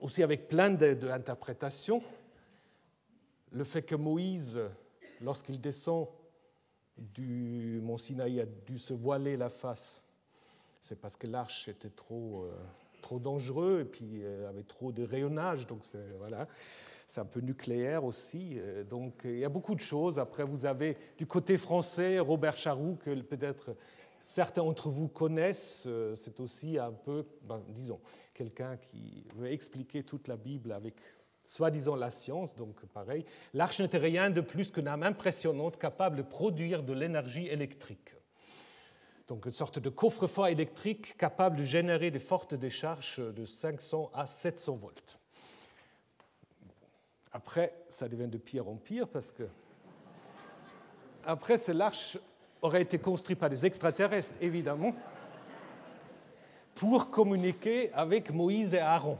[0.00, 2.02] Aussi avec plein d'interprétations
[3.52, 4.60] le fait que Moïse,
[5.20, 6.08] lorsqu'il descend
[6.96, 10.02] du mont Sinaï, a dû se voiler la face,
[10.80, 12.52] c'est parce que l'arche était trop, euh,
[13.02, 15.66] trop dangereux et puis euh, avait trop de rayonnage.
[15.66, 16.46] Donc c'est voilà,
[17.16, 18.52] un peu nucléaire aussi.
[18.54, 20.18] Euh, donc il y a beaucoup de choses.
[20.18, 23.76] Après, vous avez du côté français Robert Charroux que peut-être
[24.22, 25.88] certains d'entre vous connaissent.
[26.14, 28.00] C'est aussi un peu, ben, disons,
[28.32, 30.94] quelqu'un qui veut expliquer toute la Bible avec
[31.46, 36.22] soi-disant la science, donc pareil, l'arche n'était rien de plus qu'une âme impressionnante capable de
[36.22, 38.14] produire de l'énergie électrique.
[39.28, 44.26] Donc une sorte de coffre-fort électrique capable de générer des fortes décharges de 500 à
[44.26, 45.18] 700 volts.
[47.32, 49.44] Après, ça devient de pire en pire parce que
[51.24, 52.18] après, l'arche
[52.62, 54.92] aurait été construite par des extraterrestres, évidemment,
[56.76, 59.18] pour communiquer avec Moïse et Aaron.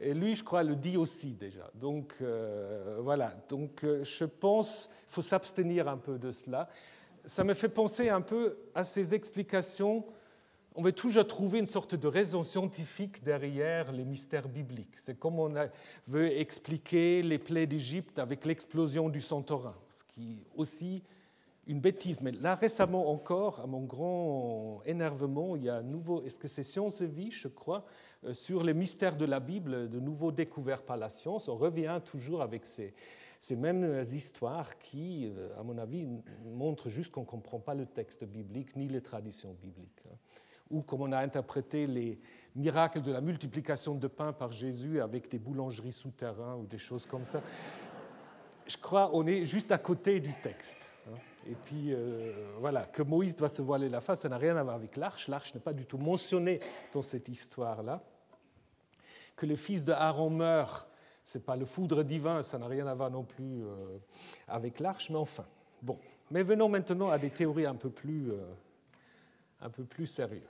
[0.00, 1.70] Et lui, je crois, le dit aussi déjà.
[1.74, 6.68] Donc euh, voilà, donc euh, je pense qu'il faut s'abstenir un peu de cela.
[7.24, 10.04] Ça me fait penser un peu à ces explications.
[10.74, 14.96] On veut toujours trouver une sorte de raison scientifique derrière les mystères bibliques.
[14.96, 15.54] C'est comme on
[16.06, 21.02] veut expliquer les plaies d'Égypte avec l'explosion du Santorin, ce qui est aussi
[21.66, 22.20] une bêtise.
[22.20, 26.48] Mais là, récemment encore, à mon grand énervement, il y a un nouveau, est-ce que
[26.48, 27.84] c'est Science Vie, je crois,
[28.32, 31.48] sur les mystères de la Bible, de nouveau découverts par la science.
[31.48, 32.94] On revient toujours avec ces,
[33.38, 36.06] ces mêmes histoires qui, euh, à mon avis,
[36.44, 40.02] montrent juste qu'on ne comprend pas le texte biblique ni les traditions bibliques.
[40.10, 40.16] Hein.
[40.70, 42.18] Ou comme on a interprété les
[42.56, 47.06] miracles de la multiplication de pain par Jésus avec des boulangeries souterraines ou des choses
[47.06, 47.40] comme ça.
[48.66, 50.90] Je crois qu'on est juste à côté du texte.
[51.06, 51.16] Hein.
[51.48, 54.64] Et puis, euh, voilà, que Moïse doit se voiler la face, ça n'a rien à
[54.64, 55.28] voir avec l'arche.
[55.28, 56.58] L'arche n'est pas du tout mentionnée
[56.92, 58.02] dans cette histoire-là.
[59.36, 60.88] Que le fils de Aaron meurt,
[61.24, 63.98] ce n'est pas le foudre divin, ça n'a rien à voir non plus euh,
[64.48, 65.46] avec l'arche, mais enfin.
[65.82, 65.98] Bon.
[66.30, 68.40] Mais venons maintenant à des théories un peu plus, euh,
[69.60, 70.42] un peu plus sérieuses.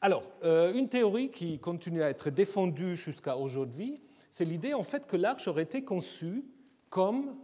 [0.00, 5.16] Alors, une théorie qui continue à être défendue jusqu'à aujourd'hui, c'est l'idée en fait que
[5.16, 6.44] l'arche aurait été conçue
[6.90, 7.34] comme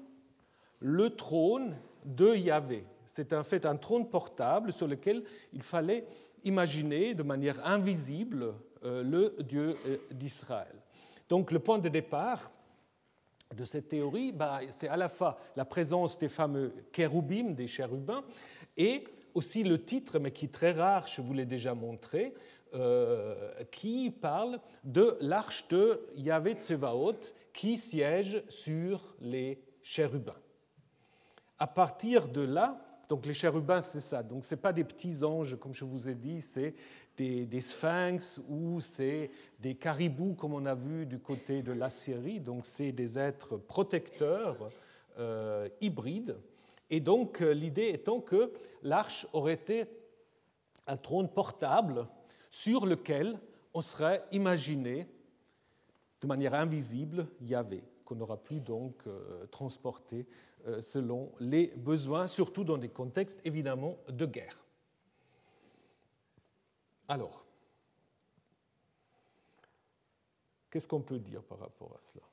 [0.79, 2.85] le trône de Yahvé.
[3.07, 6.07] C'est en fait un trône portable sur lequel il fallait
[6.45, 8.53] imaginer de manière invisible euh,
[8.85, 10.75] le Dieu euh, d'Israël.
[11.29, 12.53] Donc le point de départ
[13.55, 18.25] de cette théorie, bah, c'est à la fois la présence des fameux kéroubim, des chérubins,
[18.77, 22.35] et aussi le titre, mais qui est très rare, je vous l'ai déjà montré,
[22.75, 27.21] euh, qui parle de l'arche de Yahvé Tsevaot
[27.53, 30.37] qui siège sur les chérubins
[31.63, 32.77] à partir de là,
[33.09, 34.25] Donc les chérubins, c'est ça.
[34.25, 36.75] Donc ce pas des petits anges, comme je vous ai dit, c'est
[37.17, 42.41] des, sphinx ou c'est des caribous, comme on a vu du côté de l'Assyrie.
[42.41, 44.71] Donc c'est des êtres protecteurs
[45.19, 46.37] euh, hybrides.
[46.91, 49.85] Et donc euh, l'idée étant que l'arche aurait été
[50.87, 52.07] un trône portable
[52.51, 53.39] sur lequel
[53.75, 55.07] on serait imaginé
[56.21, 60.27] de manière invisible Yahvé, qu'on n'aura plus donc euh, transporté
[60.81, 64.63] selon les besoins, surtout dans des contextes évidemment de guerre.
[67.13, 67.45] Alors,
[70.71, 72.25] qu'est-ce qu'on peut dire par rapport à cela?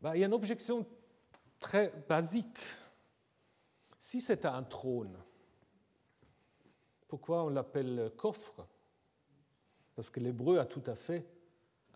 [0.00, 0.86] Ben, Il y a une objection
[1.58, 2.60] très basique.
[3.98, 5.16] Si c'est un trône,
[7.08, 8.66] pourquoi on l'appelle coffre?
[9.94, 11.26] Parce que l'hébreu a tout à fait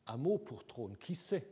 [0.06, 0.96] un mot pour trône.
[0.96, 1.46] Qui sait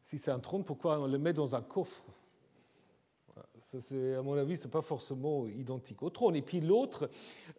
[0.00, 2.06] Si c'est un trône, pourquoi on le met dans un coffre?
[4.18, 6.36] À mon avis, ce n'est pas forcément identique au trône.
[6.36, 7.10] Et puis l'autre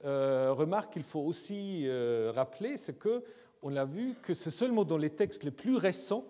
[0.03, 3.23] euh, remarque qu'il faut aussi euh, rappeler, c'est que
[3.61, 6.25] on a vu que c'est seulement dans les textes les plus récents,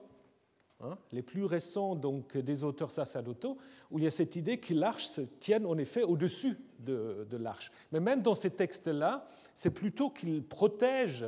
[0.82, 3.58] hein, les plus récents donc des auteurs sacerdotaux,
[3.90, 7.72] où il y a cette idée que l'arche se tienne en effet au-dessus de, l'arche.
[7.92, 11.26] Mais même dans ces textes-là, c'est plutôt qu'ils protègent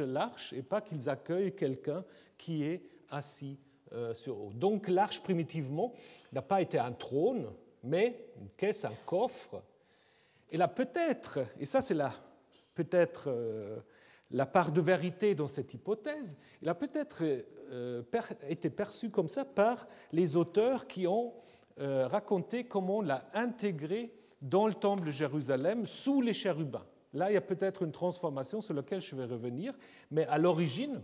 [0.00, 2.04] l'arche et pas qu'ils accueillent quelqu'un
[2.36, 3.58] qui est assis
[3.94, 4.12] euh,
[4.54, 5.92] Donc l'arche primitivement
[6.32, 7.50] n'a pas été un trône,
[7.82, 9.62] mais une caisse, un coffre.
[10.50, 12.12] Et là peut-être, et ça c'est là
[12.74, 13.78] peut-être euh,
[14.30, 17.22] la part de vérité dans cette hypothèse, il a peut-être
[17.70, 18.02] euh,
[18.48, 21.34] été perçu comme ça par les auteurs qui ont
[21.76, 26.86] raconté comment on l'a intégré dans le temple de Jérusalem sous les chérubins.
[27.14, 29.74] Là, il y a peut-être une transformation sur laquelle je vais revenir,
[30.10, 31.00] mais à l'origine,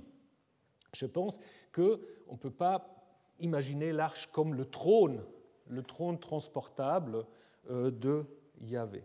[0.95, 1.39] je pense
[1.73, 1.99] qu'on
[2.31, 3.01] ne peut pas
[3.39, 5.25] imaginer l'arche comme le trône,
[5.69, 7.25] le trône transportable
[7.71, 8.25] euh, de
[8.61, 9.05] Yahvé.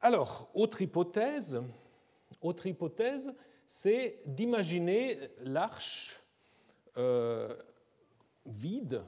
[0.00, 1.60] Alors, autre hypothèse,
[2.40, 3.32] autre hypothèse,
[3.66, 6.22] c'est d'imaginer l'arche
[6.96, 7.56] euh,
[8.46, 9.02] vide.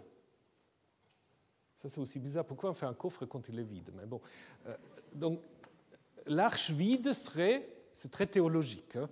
[1.76, 2.44] Ça, c'est aussi bizarre.
[2.44, 3.90] Pourquoi on fait un coffre quand il est vide?
[3.94, 4.20] Mais bon,
[4.66, 4.74] euh,
[5.12, 5.42] donc
[6.26, 8.94] l'arche vide serait c'est très théologique.
[8.94, 9.09] Hein.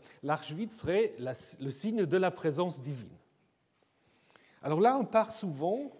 [0.70, 3.08] Serait le signe de la présence divine.
[4.62, 5.90] Alors là, on part souvent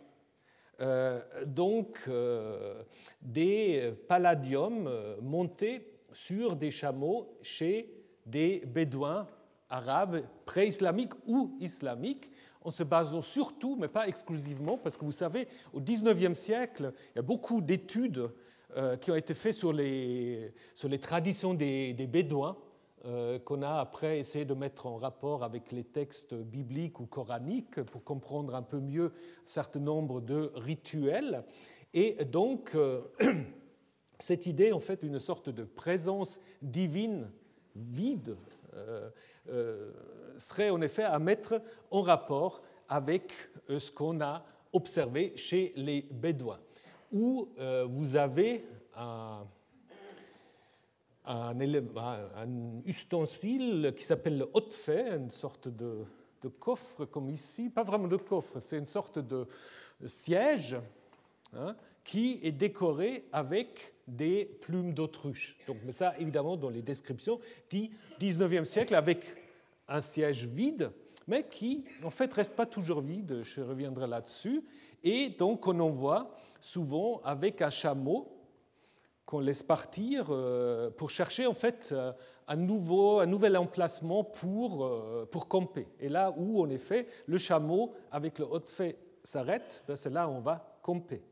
[0.80, 2.82] euh, donc euh,
[3.22, 7.88] des palladiums euh, montés sur des chameaux chez
[8.26, 9.26] des bédouins
[9.70, 12.30] arabes pré-islamiques ou islamiques,
[12.62, 17.16] en se basant surtout, mais pas exclusivement, parce que vous savez, au XIXe siècle, il
[17.16, 18.30] y a beaucoup d'études
[19.00, 20.52] qui ont été faites sur les,
[21.00, 22.56] traditions des, bédouins
[23.44, 28.02] qu'on a après essayé de mettre en rapport avec les textes bibliques ou coraniques pour
[28.02, 29.10] comprendre un peu mieux un
[29.46, 31.44] certain nombre de rituels.
[31.92, 33.02] Et donc, euh,
[34.18, 37.30] cette idée, en fait, d'une sorte de présence divine
[37.76, 38.36] vide,
[38.74, 39.92] euh,
[40.38, 43.32] serait en effet à mettre en rapport avec
[43.68, 46.60] ce qu'on a observé chez les Bédouins,
[47.12, 47.48] où
[47.88, 49.46] vous avez un
[51.26, 56.04] un, ustensile qui s'appelle le hotfait, une sorte de,
[56.60, 59.46] coffre comme ici, pas vraiment de coffre, c'est une sorte de
[60.04, 60.76] siège
[61.54, 65.56] hein, qui est décoré avec des plumes d'autruche.
[65.66, 69.24] Donc, mais ça, évidemment, dans les descriptions, dit 19e siècle avec
[69.88, 70.90] un siège vide,
[71.26, 74.62] mais qui, en fait, reste pas toujours vide, je reviendrai là-dessus,
[75.02, 78.33] et donc on en voit souvent avec un chameau
[79.26, 82.12] qu'on laisse partir euh, pour chercher en fait euh,
[82.46, 85.88] un, nouveau, un nouvel emplacement pour, euh, pour camper.
[86.00, 90.28] Et là où, en effet, le chameau avec le haut fait s'arrête, ben, c'est là
[90.28, 91.22] où on va camper.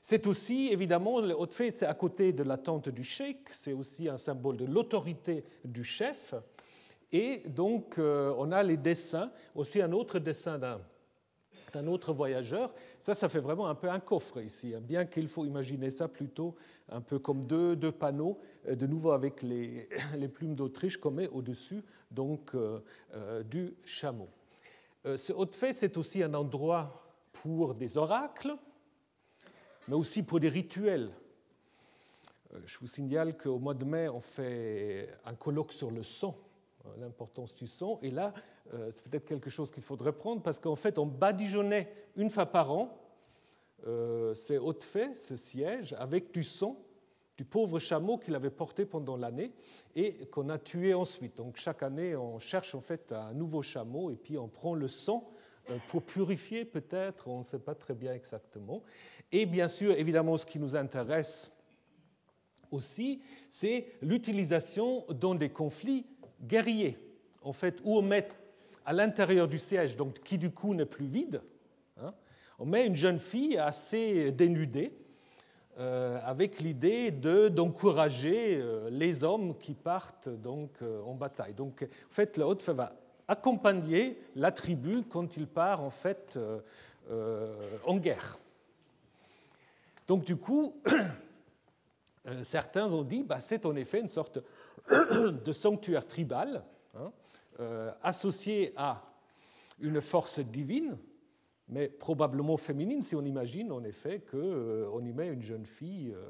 [0.00, 3.72] C'est aussi, évidemment, le haut fait, c'est à côté de la tente du cheikh, c'est
[3.72, 6.34] aussi un symbole de l'autorité du chef.
[7.10, 10.80] Et donc, on a les dessins, aussi un autre dessin d'un
[11.76, 12.74] un autre voyageur.
[12.98, 14.80] Ça, ça fait vraiment un peu un coffre ici, hein.
[14.80, 16.54] bien qu'il faut imaginer ça plutôt
[16.88, 19.88] un peu comme deux, panneaux, euh, de nouveau avec les,
[20.32, 22.80] plumes d'Autriche qu'on met au-dessus donc euh,
[23.14, 24.28] euh, du chameau.
[25.04, 27.02] ce haut fait, c'est aussi un endroit
[27.32, 28.54] pour des oracles,
[29.88, 31.10] mais aussi pour des rituels.
[32.64, 36.38] Je vous signale qu'au mois de mai, on fait un colloque sur le sang
[36.86, 37.98] euh, l'importance du son.
[38.02, 38.34] Et là,
[38.72, 42.46] euh, c'est peut-être quelque chose qu'il faudrait prendre parce qu'en fait, on badigeonnait une fois
[42.46, 42.98] par an
[43.86, 46.78] euh, ces hautes faits, ce siège, avec du son
[47.36, 49.52] du pauvre chameau qu'il avait porté pendant l'année
[49.96, 51.36] et qu'on a tué ensuite.
[51.36, 54.86] Donc chaque année, on cherche en fait un nouveau chameau et puis on prend le
[54.86, 55.28] sang
[55.88, 58.82] pour purifier peut-être, on ne sait pas très bien exactement.
[59.32, 61.50] Et bien sûr, évidemment, ce qui nous intéresse
[62.70, 66.06] aussi, c'est l'utilisation dans des conflits
[66.42, 66.98] guerriers,
[67.42, 68.28] en fait, où on met
[68.84, 71.42] à l'intérieur du siège, donc qui du coup n'est plus vide,
[72.00, 72.12] hein,
[72.58, 74.92] on met une jeune fille assez dénudée,
[75.76, 81.52] euh, avec l'idée d'encourager euh, les hommes qui partent donc euh, en bataille.
[81.52, 82.92] Donc, en fait, la haute va
[83.26, 86.38] accompagner la tribu quand il part en fait
[87.86, 88.38] en guerre.
[90.06, 90.80] Donc, du coup,
[92.42, 94.38] certains ont dit, bah, c'est en effet une sorte
[94.90, 96.62] de sanctuaire tribal
[96.94, 97.10] hein,
[98.02, 99.02] associé à
[99.78, 100.98] une force divine
[101.68, 106.12] mais probablement féminine si on imagine en effet qu'on euh, y met une jeune fille
[106.12, 106.22] euh,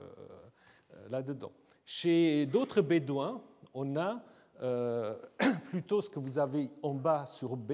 [0.94, 1.52] euh, là-dedans.
[1.84, 3.42] Chez d'autres bédouins,
[3.74, 4.22] on a
[5.70, 7.72] plutôt ce que vous avez en bas sur B,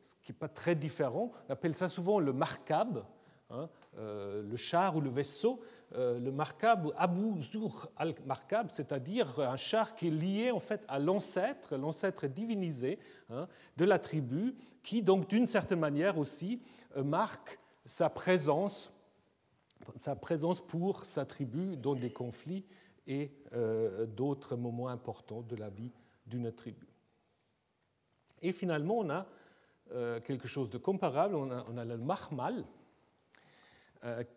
[0.00, 1.32] ce qui n'est pas très différent.
[1.48, 3.02] On appelle ça souvent le markab,
[3.50, 5.60] hein, le char ou le vaisseau.
[5.92, 11.76] Le markab, Abu Zur al-Markab, c'est-à-dire un char qui est lié en fait à l'ancêtre,
[11.76, 12.98] l'ancêtre divinisé
[13.30, 16.60] hein, de la tribu, qui donc d'une certaine manière aussi
[16.96, 18.92] euh, marque sa présence,
[19.96, 22.64] sa présence pour sa tribu dans des conflits
[23.06, 25.92] et euh, d'autres moments importants de la vie
[26.26, 26.86] d'une tribu.
[28.42, 29.26] Et finalement, on a
[29.92, 32.64] euh, quelque chose de comparable, on a, le mahmal,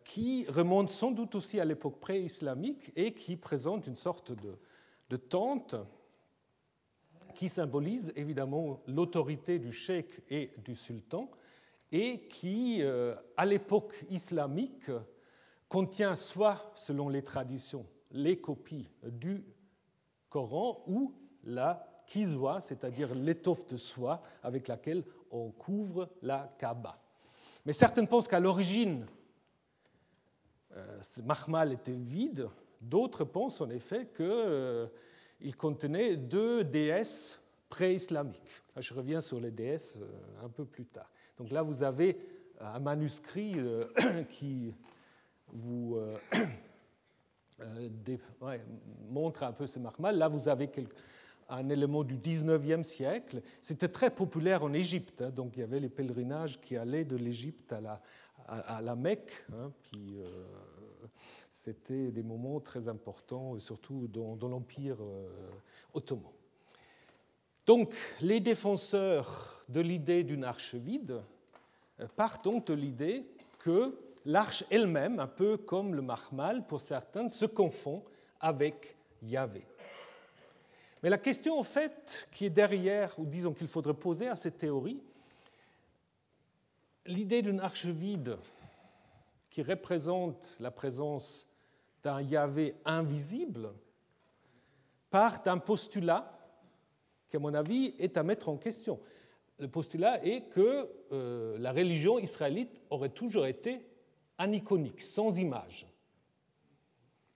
[0.04, 5.76] qui remonte sans doute aussi à l'époque pré-islamique et qui présente une sorte de, tente
[7.36, 11.30] qui symbolise évidemment l'autorité du cheikh et du sultan,
[11.92, 14.90] et qui, euh, à l'époque islamique,
[15.68, 19.44] contient soit, selon les traditions, les copies du
[20.30, 27.02] Coran ou la kizwa, c'est-à-dire l'étoffe de soie avec laquelle on couvre la Kaaba.
[27.66, 29.21] Mais certains pensent qu'à l'origine, euh,
[31.02, 32.48] ce mahmal était vide,
[32.82, 34.88] d'autres pensent en effet qu'il euh,
[35.58, 38.62] contenait deux déesses pré-islamiques.
[38.78, 39.98] Je reviens sur les déesses
[40.44, 41.10] un peu plus tard.
[41.38, 42.18] Donc là, vous avez
[42.60, 43.86] un manuscrit euh,
[44.30, 44.74] qui
[45.52, 46.18] vous euh,
[47.62, 48.58] euh,
[49.10, 50.18] montre un peu ce marmal.
[50.18, 50.70] Là, vous avez
[51.50, 53.42] un élément du 19e siècle.
[53.62, 55.22] C'était très populaire en Égypte.
[55.22, 55.32] Hein.
[55.32, 58.02] donc il y avait les pèlerinages qui allaient de l'Égypte à la,
[58.48, 59.46] à, la Mecque.
[59.54, 59.72] Hein,
[61.52, 64.98] c'était des moments très importants, surtout dans, l'Empire
[65.94, 66.32] ottoman.
[67.66, 71.22] Donc, les défenseurs de l'idée d'une arche vide
[72.00, 73.26] euh, partent donc de l'idée
[73.60, 78.04] que l'arche elle-même, un peu comme le mahmal pour certains, se confond
[78.40, 79.66] avec Yahvé.
[81.04, 84.58] Mais la question en fait qui est derrière, ou disons qu'il faudrait poser à cette
[84.58, 85.00] théorie,
[87.06, 88.38] l'idée d'une arche vide
[89.50, 91.48] qui représente la présence
[92.04, 93.74] d'un Yahvé invisible
[95.10, 96.38] part d'un postulat
[97.30, 99.00] qui, à mon avis, est à mettre en question.
[99.60, 103.86] Le postulat est que euh, la religion israélite aurait toujours été
[104.38, 105.86] aniconique, sans image.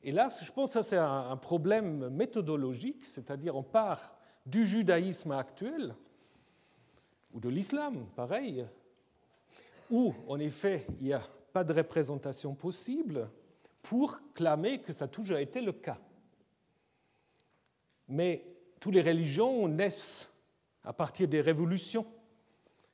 [0.01, 5.95] Et là, je pense que c'est un problème méthodologique, c'est-à-dire on part du judaïsme actuel,
[7.33, 8.65] ou de l'islam, pareil,
[9.89, 11.21] où en effet il n'y a
[11.53, 13.29] pas de représentation possible,
[13.81, 15.99] pour clamer que ça a toujours été le cas.
[18.07, 18.43] Mais
[18.79, 20.27] toutes les religions naissent
[20.83, 22.05] à partir des révolutions.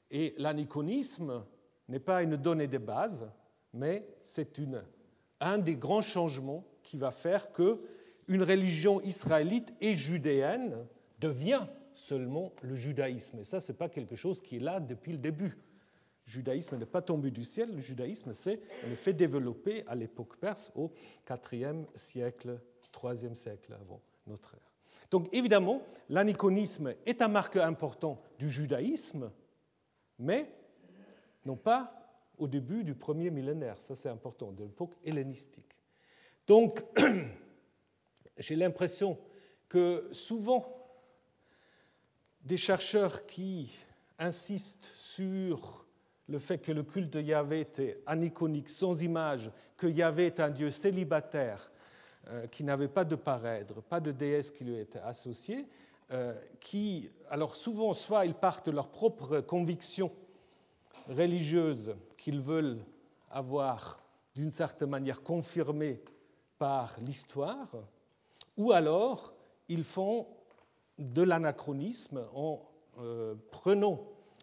[0.10, 1.46] Et l'aniconisme
[1.88, 3.30] n'est pas une donnée de base,
[3.74, 4.60] mais c'est
[5.40, 7.82] un des grands changements qui va faire que
[8.28, 10.86] une religion israélite et judéenne
[11.20, 13.40] devient seulement le judaïsme.
[13.40, 15.58] Et ça, ce n'est pas quelque chose qui est là depuis le début.
[16.32, 20.72] Judaïsme n'est pas tombé du ciel, le judaïsme s'est en effet développé à l'époque perse
[20.76, 20.92] au
[21.30, 22.58] IVe siècle,
[23.04, 24.72] IIIe siècle avant notre ère.
[25.10, 29.30] Donc évidemment, l'aniconisme est un marqueur important du judaïsme,
[30.20, 30.50] mais
[31.46, 35.76] non pas au début du premier millénaire, ça c'est important, de l'époque hellénistique.
[36.48, 36.82] Donc
[38.38, 39.20] j'ai l'impression
[39.68, 40.78] que souvent
[42.42, 43.74] des chercheurs qui
[44.18, 45.86] insistent sur
[46.28, 50.50] le fait que le culte de Yahvé était aniconique, sans image, que Yahvé est un
[50.50, 51.72] Dieu célibataire,
[52.30, 55.68] euh, qui n'avait pas de parèdre, pas de déesse qui lui était associée,
[56.12, 60.12] euh, qui, alors souvent, soit ils partent de leurs propres convictions
[61.10, 62.80] religieuses qu'ils veulent
[63.30, 64.00] avoir
[64.36, 66.02] d'une certaine manière confirmées
[66.58, 67.70] par l'histoire,
[68.56, 69.34] ou alors
[69.68, 70.28] ils font
[71.00, 72.62] de l'anachronisme en
[73.00, 74.00] euh, prenant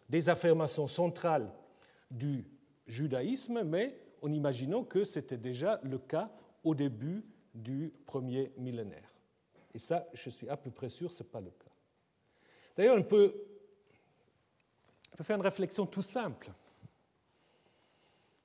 [0.08, 1.50] des affirmations centrales
[2.10, 2.44] du
[2.86, 6.30] judaïsme, mais en imaginant que c'était déjà le cas
[6.64, 9.14] au début du premier millénaire.
[9.74, 11.70] Et ça, je suis à peu près sûr, ce n'est pas le cas.
[12.76, 13.34] D'ailleurs, on peut,
[15.20, 16.52] faire une réflexion tout simple.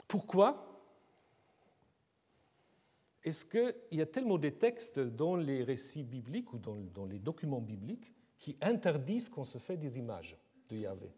[0.07, 0.69] Pourquoi
[3.23, 7.61] est-ce qu'il y a tellement de textes dans les récits bibliques ou dans, les documents
[7.61, 10.37] bibliques qui interdisent qu'on se fait des images
[10.67, 11.13] de Yahvé?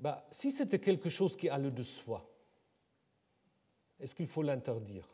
[0.00, 2.26] Bah, Si c'était quelque chose qui allait de soi,
[3.98, 5.08] est-ce qu'il faut l'interdire?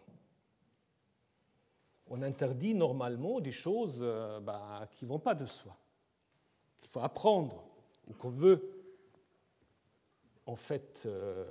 [2.09, 5.77] On interdit normalement des choses euh, bah, qui ne vont pas de soi,
[6.81, 7.65] qu'il faut apprendre
[8.19, 8.77] qu'on veut
[10.47, 11.45] en fait, euh,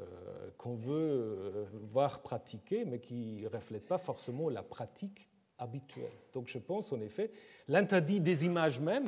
[0.58, 5.28] qu'on veut euh, voir pratiquer, mais qui ne reflète pas forcément la pratique
[5.58, 6.14] habituelle.
[6.34, 7.32] Donc je pense en effet,
[7.68, 9.08] l'interdit des images même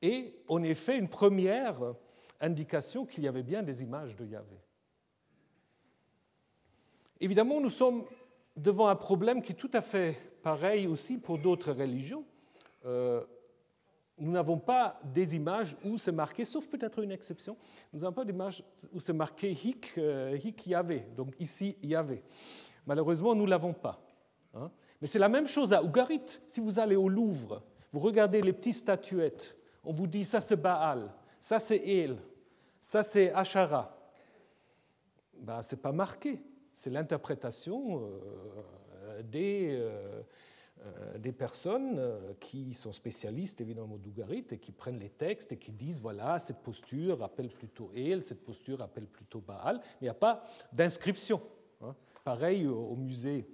[0.00, 1.94] est en effet une première
[2.40, 4.56] indication qu'il y avait bien des images de Yahvé.
[7.20, 8.04] Évidemment, nous sommes
[8.56, 12.24] devant un problème qui est tout à fait pareil aussi pour d'autres religions.
[12.84, 13.24] Euh,
[14.18, 17.56] nous n'avons pas des images où c'est marqué, sauf peut-être une exception,
[17.92, 18.62] nous n'avons pas d'images
[18.92, 22.22] où c'est marqué Hik, euh, Yahvé, donc ici Yahvé.
[22.86, 24.00] Malheureusement, nous ne l'avons pas.
[24.54, 24.70] Hein.
[25.00, 26.40] Mais c'est la même chose à Ougarit.
[26.48, 27.62] Si vous allez au Louvre,
[27.92, 31.10] vous regardez les petites statuettes, on vous dit ça c'est Baal,
[31.40, 32.18] ça c'est El,
[32.80, 33.94] ça c'est Ashara.
[35.34, 36.40] Ben, ce n'est pas marqué,
[36.72, 39.76] c'est l'interprétation euh, des.
[39.78, 40.22] Euh,
[40.86, 42.00] euh, des personnes
[42.38, 46.62] qui sont spécialistes évidemment d'Ougarit et qui prennent les textes et qui disent voilà, cette
[46.62, 51.42] posture rappelle plutôt El, cette posture rappelle plutôt Baal, mais il n'y a pas d'inscription.
[51.82, 51.96] Hein.
[52.22, 53.44] Pareil au musée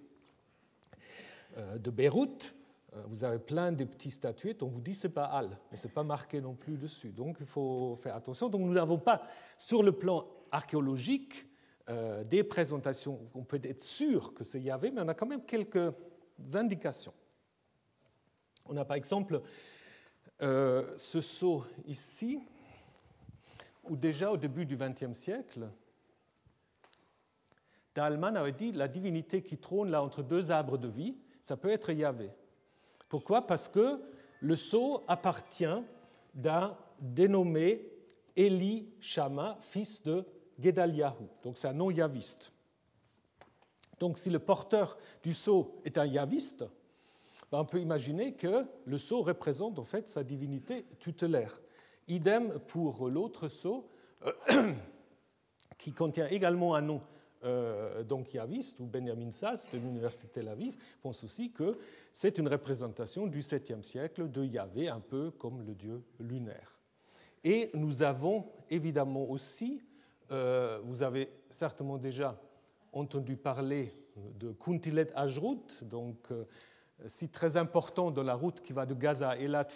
[1.78, 2.54] de Beyrouth,
[3.08, 6.04] vous avez plein de petites statuettes, on vous dit c'est Baal, mais ce n'est pas
[6.04, 7.10] marqué non plus dessus.
[7.10, 8.48] Donc il faut faire attention.
[8.48, 9.22] Donc nous n'avons pas,
[9.58, 11.46] sur le plan archéologique,
[12.26, 15.44] des présentations où on peut être sûr que c'est Yahvé, mais on a quand même
[15.44, 15.92] quelques
[16.54, 17.12] indications.
[18.66, 19.42] On a par exemple
[20.42, 22.40] euh, ce sceau ici,
[23.84, 25.68] où déjà au début du XXe siècle,
[27.94, 31.68] Dahlmann avait dit la divinité qui trône là entre deux arbres de vie, ça peut
[31.68, 32.30] être Yahvé.
[33.14, 33.46] Pourquoi?
[33.46, 34.00] Parce que
[34.40, 35.80] le sceau appartient
[36.34, 37.88] d'un dénommé
[38.34, 40.24] Eli Shama, fils de
[40.58, 41.28] Gedaliahu.
[41.44, 42.50] Donc c'est un nom yaviste.
[44.00, 46.64] Donc si le porteur du sceau est un yaviste,
[47.52, 51.60] ben, on peut imaginer que le sceau représente en fait sa divinité tutélaire.
[52.08, 53.88] Idem pour l'autre sceau,
[55.78, 57.00] qui contient également un nom
[57.44, 61.78] euh, donc yaviste, ou Benjamin Sass de l'Université Tel Aviv pense aussi que
[62.12, 66.80] c'est une représentation du 7e siècle de Yahvé, un peu comme le dieu lunaire.
[67.42, 69.82] Et nous avons évidemment aussi,
[70.30, 72.40] euh, vous avez certainement déjà
[72.92, 73.94] entendu parler
[74.38, 76.44] de Kuntilet Ajrut, donc euh,
[77.06, 79.68] site très important de la route qui va de Gaza à Elat,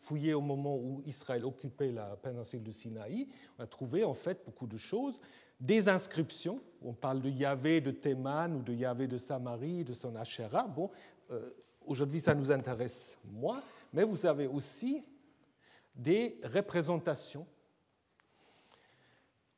[0.00, 3.28] fouillé au moment où Israël occupait la péninsule du Sinaï.
[3.58, 5.20] On a trouvé en fait beaucoup de choses,
[5.60, 6.60] des inscriptions.
[6.82, 10.66] On parle de Yahvé de Théman ou de Yahvé de Samarie, de son Asherah.
[10.66, 10.90] Bon,
[11.30, 11.50] euh,
[11.86, 15.02] aujourd'hui ça nous intéresse moins, mais vous avez aussi
[15.94, 17.46] des représentations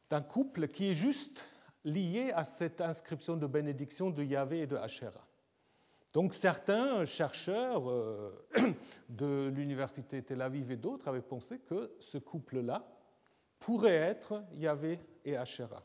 [0.09, 1.45] d'un couple qui est juste
[1.85, 5.27] lié à cette inscription de bénédiction de Yahvé et de Asherah.
[6.13, 8.33] Donc certains chercheurs euh,
[9.09, 12.89] de l'université Tel Aviv et d'autres avaient pensé que ce couple-là
[13.59, 15.85] pourrait être Yahvé et Asherah.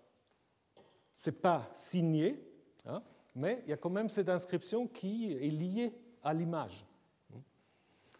[1.14, 2.42] Ce n'est pas signé,
[2.86, 3.04] hein,
[3.36, 6.86] mais il y a quand même cette inscription qui est liée à l'image.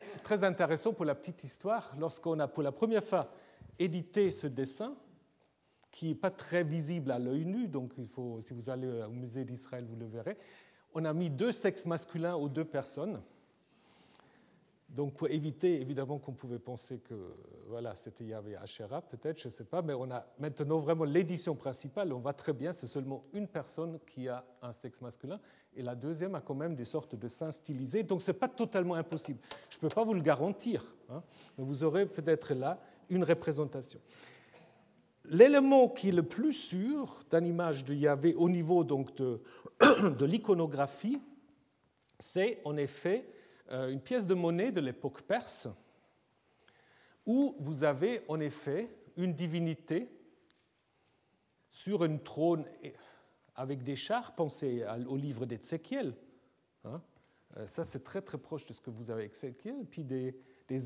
[0.02, 1.96] C'est très intéressant pour la petite histoire.
[1.98, 3.32] Lorsqu'on a pour la première fois
[3.80, 4.96] édité ce dessin,
[5.92, 9.10] qui n'est pas très visible à l'œil nu, donc il faut, si vous allez au
[9.10, 10.38] musée d'Israël, vous le verrez.
[10.94, 13.22] On a mis deux sexes masculins aux deux personnes.
[14.92, 17.16] Donc pour éviter évidemment qu'on pouvait penser que
[17.68, 21.56] voilà, c'était Yahvé Asherah, peut-être, je ne sais pas, mais on a maintenant vraiment l'édition
[21.56, 25.40] principale, on voit très bien, c'est seulement une personne qui a un sexe masculin,
[25.74, 28.50] et la deuxième a quand même des sortes de seins stylisés, donc ce n'est pas
[28.50, 29.40] totalement impossible.
[29.70, 31.24] Je ne peux pas vous le garantir, hein,
[31.58, 32.78] mais vous aurez peut-être là
[33.10, 34.02] une représentation.
[35.24, 39.42] L'élément qui est le plus sûr d'une image de Yahvé au niveau donc de,
[40.20, 41.22] de l'iconographie,
[42.20, 43.26] c'est en effet
[43.72, 45.68] une pièce de monnaie de l'époque perse
[47.26, 50.10] où vous avez en effet une divinité
[51.70, 52.66] sur un trône
[53.56, 56.16] avec des chars, pensez au livre d'Ézéchiel.
[56.84, 57.02] Hein.
[57.58, 60.36] Euh, ça, c'est très très proche de ce que vous avez avec Ézéchiel, puis des,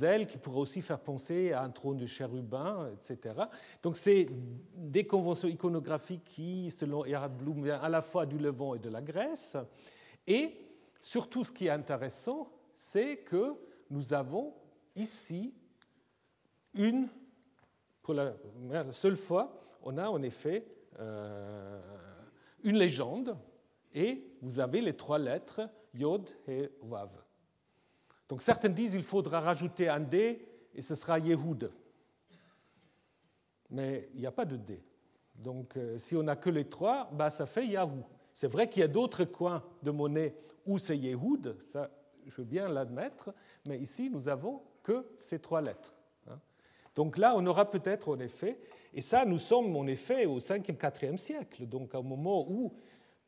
[0.03, 3.35] ailes qui pourraient aussi faire penser à un trône de chérubin, etc.
[3.83, 4.27] Donc c'est
[4.75, 8.89] des conventions iconographiques qui, selon Erhard Blum, viennent à la fois du Levant et de
[8.89, 9.55] la Grèce.
[10.25, 10.57] Et
[10.99, 13.55] surtout, ce qui est intéressant, c'est que
[13.89, 14.53] nous avons
[14.95, 15.53] ici
[16.73, 17.07] une,
[18.01, 18.33] pour la,
[18.91, 20.65] seule fois, on a en effet
[20.99, 21.81] euh,
[22.63, 23.37] une légende
[23.93, 27.09] et vous avez les trois lettres Yod et Vav.
[28.27, 31.71] Donc certains disent qu'il faudra rajouter un D et ce sera Yehoud.
[33.69, 34.83] Mais il n'y a pas de D.
[35.35, 38.03] Donc euh, si on n'a que les trois, bah, ça fait Yahoo.
[38.33, 41.89] C'est vrai qu'il y a d'autres coins de monnaie où c'est Yehoud, ça
[42.25, 43.33] je veux bien l'admettre,
[43.65, 45.93] mais ici nous avons que ces trois lettres.
[46.29, 46.39] Hein.
[46.95, 48.59] Donc là, on aura peut-être en effet,
[48.93, 52.73] et ça nous sommes en effet au 5e, 4e siècle, donc au moment où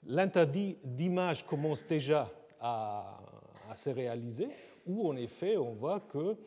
[0.06, 3.20] l'interdit d'image commence déjà à,
[3.76, 4.48] se réaliser,
[4.86, 6.38] où en effet on voit que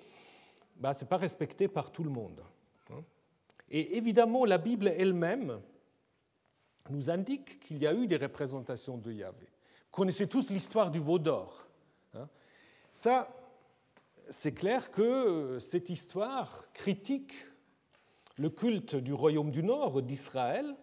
[0.77, 2.43] bah, ce n'est pas respecté par tout le monde.
[2.91, 3.03] Hein.
[3.69, 5.61] Et évidemment, la Bible elle-même
[6.89, 9.47] nous indique qu'il y a eu des représentations de Yahvé.
[9.91, 11.67] Connaissez tous l'histoire du veau d'or.
[12.93, 13.29] Ça,
[14.29, 17.33] c'est clair que cette histoire critique
[18.39, 20.75] le culte du royaume du Nord, d'Israël,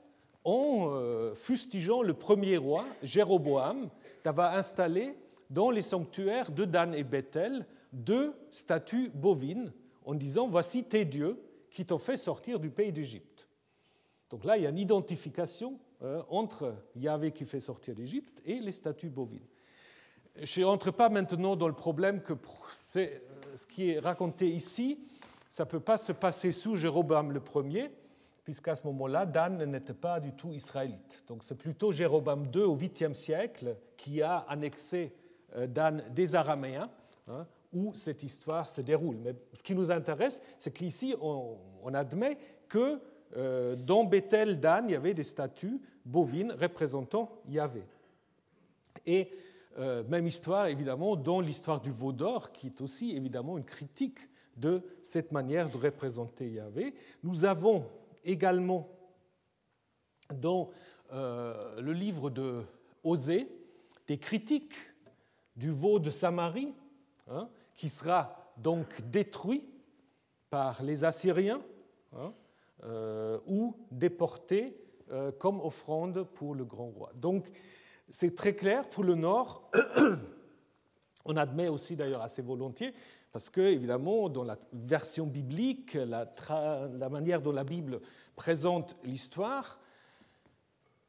[0.43, 3.89] en euh, fustigeant le premier roi, Jéroboam,
[4.24, 5.16] d'avoir installé
[5.49, 9.74] dans les sanctuaires de Dan et Bethel deux statues bovines
[10.05, 11.41] en disant Voici tes dieux
[11.72, 13.47] qui t'ont fait sortir du pays d'Égypte.
[14.30, 18.60] Donc là, il y a une identification euh, entre Yahvé qui fait sortir d'Égypte et
[18.60, 19.47] les statues bovines.
[20.44, 23.08] Je n'entre pas maintenant dans le problème que euh,
[23.56, 25.00] ce qui est raconté ici,
[25.50, 27.90] ça ne peut pas se passer sous Jéroboam le premier,
[28.44, 31.24] puisqu'à ce moment-là, Dan n'était pas du tout israélite.
[31.28, 35.12] Donc c'est plutôt Jéroboam II au 8e siècle qui a annexé
[35.56, 36.92] euh, Dan des Araméens,
[37.28, 39.18] hein, où cette histoire se déroule.
[39.18, 41.58] Mais ce qui nous intéresse, c'est qu'ici, on,
[41.96, 43.00] admet que
[43.36, 47.84] euh, dans Bethel, Dan, il y avait des statues bovines représentant Yahvé.
[49.06, 49.32] Et
[49.78, 54.19] euh, même histoire, évidemment, dans l'histoire du veau d'or, qui est aussi évidemment une critique
[54.55, 56.95] de cette manière de représenter Yahvé.
[57.21, 57.86] Nous avons
[58.23, 58.89] également
[60.34, 60.71] dans
[61.13, 62.63] euh, le livre de
[63.03, 63.47] Osée
[64.07, 64.75] des critiques
[65.55, 66.73] du veau de Samarie,
[67.28, 69.63] hein, qui sera donc détruit
[70.49, 71.61] par les Assyriens
[72.13, 72.34] hein,
[72.84, 74.75] euh, ou déporté
[75.39, 77.11] comme offrande pour le grand roi.
[77.15, 77.49] Donc
[78.10, 79.70] c'est très clair pour le Nord.
[81.26, 82.93] On admet aussi d'ailleurs assez volontiers
[83.32, 86.26] parce que, évidemment, dans la version biblique, la,
[87.10, 88.01] manière dont la Bible
[88.36, 89.80] présente l'histoire,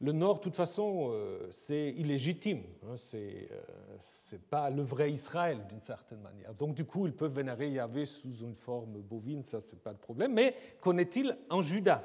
[0.01, 2.63] le Nord, de toute façon, euh, c'est illégitime.
[2.85, 6.55] Hein, c'est n'est euh, pas le vrai Israël, d'une certaine manière.
[6.55, 9.99] Donc, du coup, ils peuvent vénérer Yahvé sous une forme bovine, ça, c'est pas le
[9.99, 10.35] problème.
[10.35, 12.05] Mais qu'en est-il en Juda?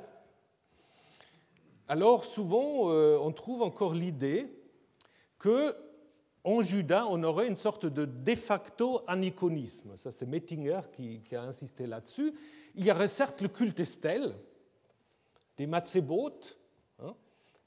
[1.88, 4.48] Alors, souvent, euh, on trouve encore l'idée
[5.44, 5.76] que
[6.46, 9.98] en Juda, on aurait une sorte de de facto aniconisme.
[9.98, 12.34] Ça, c'est Mettinger qui, a insisté là-dessus.
[12.76, 14.34] Il y aurait certes le culte Estelle,
[15.58, 16.40] des Matzebot,
[17.00, 17.14] hein,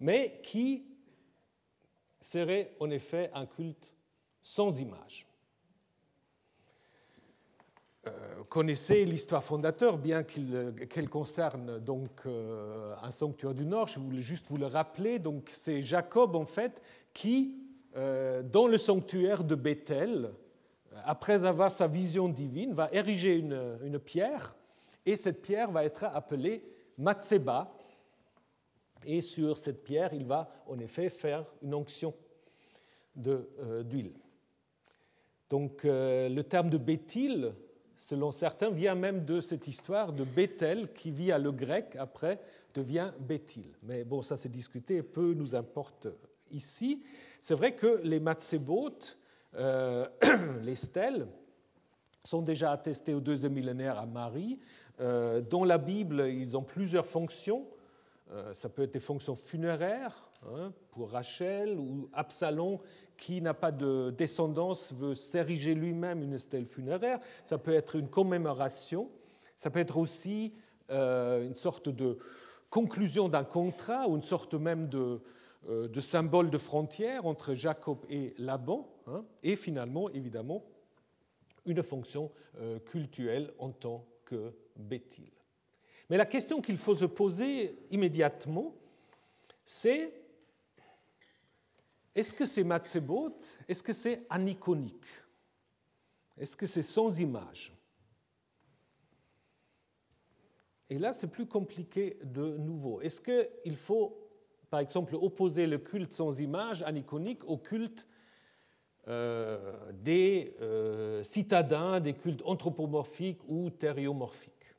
[0.01, 0.87] mais qui
[2.19, 3.93] serait en effet un culte
[4.43, 5.27] sans image.
[8.07, 13.89] Euh, connaissez l'histoire fondateur, bien qu'elle concerne donc euh, un sanctuaire du Nord.
[13.89, 15.21] Je voulais juste vous le rappeler.
[15.51, 16.81] C'est Jacob en fait
[17.13, 17.66] qui euh,
[17.97, 20.31] dans le sanctuaire de Bethel,
[21.05, 24.57] après avoir sa vision divine, va ériger une, pierre,
[25.05, 26.63] et cette pierre va être appelée
[26.99, 27.73] Matseba.
[29.05, 32.13] Et sur cette pierre, il va en effet faire une onction
[33.27, 34.13] euh, d'huile.
[35.49, 37.53] Donc euh, le terme de Béthil,
[37.97, 42.41] selon certains, vient même de cette histoire de Bethel qui vit le grec après
[42.75, 43.77] devient Béthil.
[43.85, 46.09] Mais bon, ça c'est discuté peu nous importe
[46.51, 47.05] ici.
[47.41, 48.99] C'est vrai que les matzebot,
[49.57, 50.07] euh,
[50.63, 51.27] les stèles,
[52.25, 54.59] sont déjà attestées au deuxième millénaire à Marie.
[55.01, 57.67] Euh, dans la Bible, ils ont plusieurs fonctions.
[58.33, 62.79] Euh, ça peut être des fonctions funéraires hein, pour Rachel ou Absalom
[63.17, 67.21] qui n'a pas de descendance veut s'ériger lui-même une stèle funéraire.
[67.45, 69.09] Ça peut être une commémoration.
[69.55, 70.53] Ça peut être aussi
[70.91, 72.19] une sorte de
[72.71, 75.21] conclusion d'un contrat ou une sorte même de,
[75.67, 80.65] de symbole de frontière entre Jacob et Laban, hein, et finalement, évidemment,
[81.67, 85.31] une fonction euh, cultuelle en tant que Béthil.
[86.09, 88.75] Mais la question qu'il faut se poser immédiatement,
[89.65, 90.13] c'est
[92.15, 93.37] est-ce que c'est Matsebot
[93.69, 95.05] Est-ce que c'est aniconique
[96.39, 97.73] Est-ce que c'est sans image?
[100.89, 103.01] Et là, c'est plus compliqué de nouveau.
[103.01, 104.26] Est-ce qu'il faut,
[104.77, 108.07] par exemple, opposer le culte sans image aniconique au culte
[109.09, 114.75] euh, des euh, citadins, des cultes anthropomorphiques ou thériomorphiques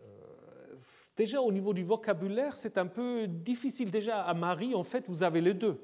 [0.00, 0.74] euh,
[1.18, 3.90] Déjà, au niveau du vocabulaire, c'est un peu difficile.
[3.90, 5.78] Déjà, à Marie, en fait, vous avez les deux.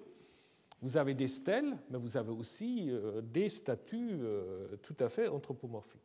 [0.81, 2.91] Vous avez des stèles, mais vous avez aussi
[3.23, 4.19] des statues
[4.81, 6.01] tout à fait anthropomorphiques.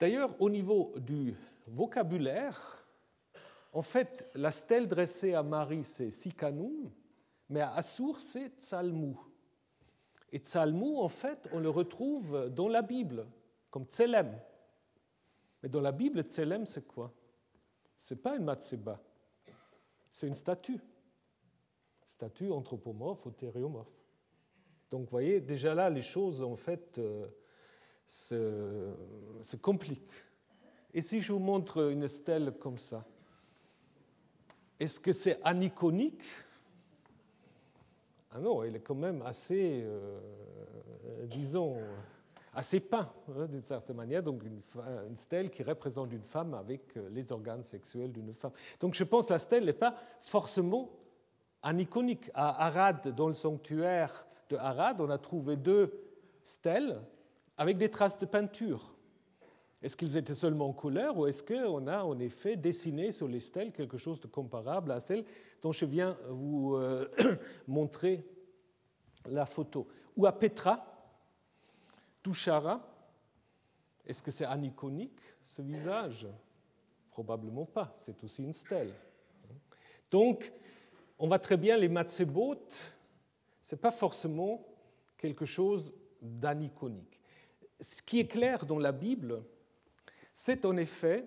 [0.00, 1.34] D'ailleurs, au niveau du
[1.66, 2.87] vocabulaire,
[3.72, 6.90] en fait, la stèle dressée à Marie, c'est Sikanum,
[7.48, 9.18] mais à Assur, c'est Tsalmou.
[10.32, 13.26] Et Tsalmou, en fait, on le retrouve dans la Bible,
[13.70, 14.38] comme Tselem.
[15.62, 17.12] Mais dans la Bible, Tselem, c'est quoi?
[17.96, 19.02] Ce n'est pas une matseba,
[20.10, 20.80] c'est une statue.
[22.06, 23.92] Statue anthropomorphe ou thériomorphe.
[24.90, 27.26] Donc, vous voyez, déjà là, les choses, en fait, euh,
[28.06, 30.10] se, complique.
[30.94, 33.04] Et si je vous montre une stèle comme ça,
[34.78, 36.22] est-ce que c'est aniconique?
[38.30, 40.18] Ah non, elle est quand même assez, euh,
[41.26, 41.78] disons,
[42.54, 44.60] assez peint, hein, d'une certaine manière, donc une,
[45.08, 48.52] une, stèle qui représente une femme avec euh, les organes sexuels d'une femme.
[48.80, 50.90] Donc je pense que la stèle n'est pas forcément
[51.62, 52.30] aniconique.
[52.34, 55.92] À Arad, dans le sanctuaire de Arad, on a trouvé deux
[56.42, 57.00] stèles
[57.56, 58.94] avec des traces de peinture.
[59.80, 63.40] Est-ce qu'ils étaient seulement en couleur ou est-ce qu'on a en effet dessiné sur les
[63.40, 65.24] stèles quelque chose de comparable à celle
[65.62, 67.08] dont je viens vous euh,
[67.68, 68.24] montrer
[69.26, 69.86] la photo?
[70.16, 70.84] Ou à Petra,
[72.22, 72.84] Touchara,
[74.04, 76.26] est-ce que c'est aniconique ce visage?
[77.12, 78.92] Probablement pas, c'est aussi une stèle.
[80.10, 80.52] Donc,
[81.18, 82.64] on voit très bien les matzebot,
[83.62, 84.66] ce n'est pas forcément
[85.16, 87.20] quelque chose d'aniconique.
[87.80, 89.42] Ce qui est clair dans la Bible,
[90.40, 91.24] c'est en effet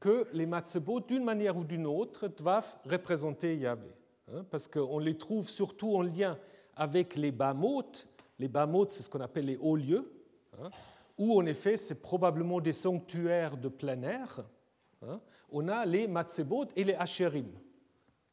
[0.00, 3.92] que les matzebot, d'une manière ou d'une autre, doivent représenter Yahvé.
[4.34, 6.36] Hein, parce qu'on les trouve surtout en lien
[6.74, 8.08] avec les bamotes.
[8.40, 10.10] Les bamotes, c'est ce qu'on appelle les hauts lieux,
[10.60, 10.68] hein,
[11.16, 14.44] où en effet, c'est probablement des sanctuaires de plein air.
[15.06, 15.20] Hein.
[15.52, 17.52] On a les matzebot et les asherim,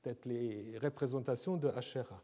[0.02, 2.24] peut-être les représentations de Asherah.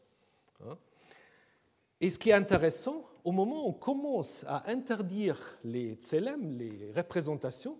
[1.99, 6.91] Et ce qui est intéressant, au moment où on commence à interdire les tselem, les
[6.95, 7.77] représentations,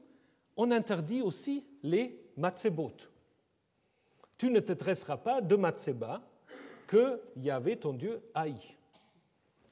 [0.57, 2.93] on interdit aussi les matzebot.
[4.37, 6.21] Tu ne te dresseras pas de matzeba
[6.87, 8.55] que Yahvé, ton Dieu, haï.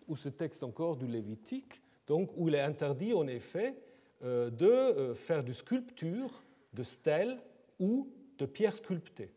[0.07, 3.75] Ou ce texte encore du Lévitique, donc, où il est interdit en effet
[4.23, 6.41] euh, de euh, faire de sculpture,
[6.73, 7.39] de stèles
[7.79, 9.31] ou de pierres sculptées.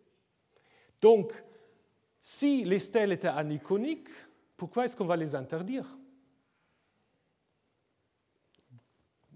[1.00, 1.32] Donc,
[2.20, 4.08] si les stèles étaient aniconiques,
[4.56, 5.98] pourquoi est-ce qu'on va les interdire?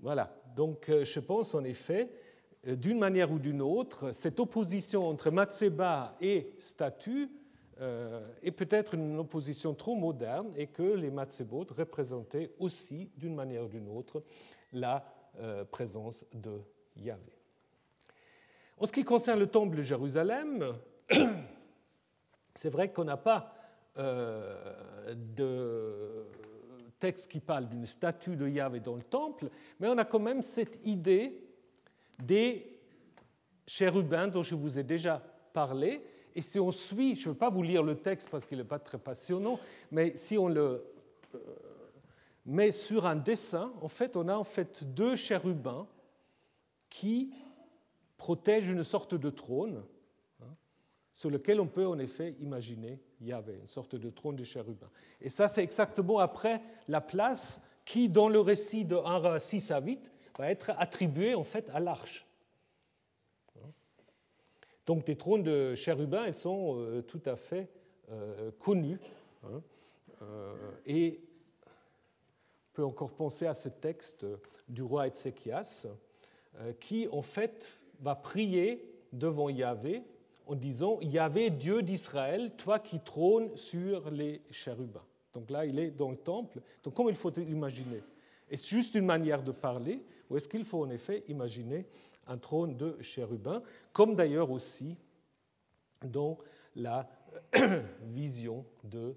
[0.00, 2.10] Voilà, donc euh, je pense en effet,
[2.66, 7.30] euh, d'une manière ou d'une autre, cette opposition entre Matseba et statut
[7.80, 13.64] euh, est peut-être une opposition trop moderne et que les Matsebot représentaient aussi, d'une manière
[13.64, 14.22] ou d'une autre,
[14.72, 15.12] la
[15.70, 16.62] présence de
[16.96, 17.36] Yahvé.
[18.78, 20.78] En ce qui concerne le temple de Jérusalem,
[22.54, 23.52] c'est vrai qu'on n'a pas
[23.96, 26.24] de
[26.98, 30.42] texte qui parle d'une statue de Yahvé dans le temple, mais on a quand même
[30.42, 31.46] cette idée
[32.22, 32.80] des
[33.66, 35.22] chérubins dont je vous ai déjà
[35.52, 36.02] parlé.
[36.34, 38.64] Et si on suit, je ne veux pas vous lire le texte parce qu'il n'est
[38.64, 39.58] pas très passionnant,
[39.90, 40.84] mais si on le
[41.34, 41.38] euh,
[42.44, 45.86] met sur un dessin, en fait, on a en fait deux chérubins
[46.88, 47.32] qui
[48.16, 49.82] protègent une sorte de trône
[51.16, 54.88] sur lequel on peut en effet imaginer Yahvé, une sorte de trône de chérubin.
[55.20, 59.80] Et ça, c'est exactement après la place qui, dans le récit de 1 6 à
[59.80, 62.26] 8, va être attribuée en fait à l'arche.
[64.86, 67.68] Donc des trônes de chérubins, ils sont euh, tout à fait
[68.10, 69.00] euh, connus.
[69.44, 69.60] Hein.
[70.22, 70.54] Euh,
[70.86, 71.20] et
[71.66, 74.24] on peut encore penser à ce texte
[74.68, 75.86] du roi Ézéchias,
[76.78, 80.02] qui en fait va prier devant Yahvé
[80.46, 85.04] en disant Yahvé, Dieu d'Israël, toi qui trônes sur les chérubins.
[85.34, 86.60] Donc là, il est dans le temple.
[86.82, 88.02] Donc, comment il faut imaginer?
[88.48, 91.86] Est-ce juste une manière de parler ou est-ce qu'il faut en effet imaginer
[92.26, 94.96] un trône de chérubins, comme d'ailleurs aussi
[96.04, 96.38] dans
[96.74, 97.08] la
[98.02, 99.14] vision de,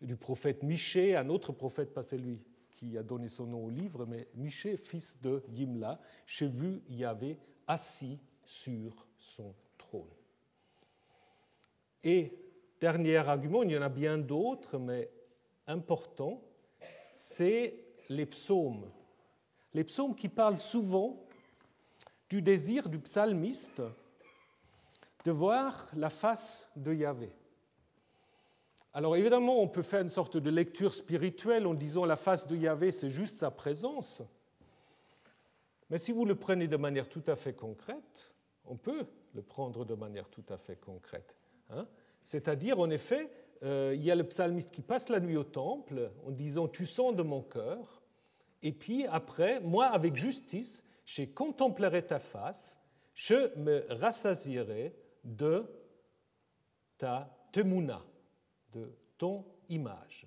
[0.00, 2.40] du prophète Michée, un autre prophète, pas celui
[2.74, 7.38] qui a donné son nom au livre, mais Michée, fils de Yimla, j'ai vu Yahvé
[7.66, 9.54] assis sur son.
[12.04, 12.32] Et
[12.80, 15.10] dernier argument, il y en a bien d'autres, mais
[15.66, 16.42] important,
[17.16, 17.74] c'est
[18.10, 18.90] les psaumes.
[19.72, 21.24] Les psaumes qui parlent souvent
[22.28, 23.82] du désir du psalmiste
[25.24, 27.32] de voir la face de Yahvé.
[28.92, 32.54] Alors évidemment, on peut faire une sorte de lecture spirituelle en disant la face de
[32.54, 34.22] Yahvé, c'est juste sa présence.
[35.90, 38.32] Mais si vous le prenez de manière tout à fait concrète,
[38.66, 41.36] on peut le prendre de manière tout à fait concrète.
[41.74, 41.86] Hein.
[42.24, 43.30] C'est-à-dire, en effet,
[43.62, 46.86] euh, il y a le psalmiste qui passe la nuit au temple en disant Tu
[46.86, 48.02] sens de mon cœur,
[48.62, 52.80] et puis après, moi, avec justice, je contemplerai ta face,
[53.14, 55.66] je me rassasierai de
[56.96, 58.02] ta temuna,
[58.72, 60.26] de ton image.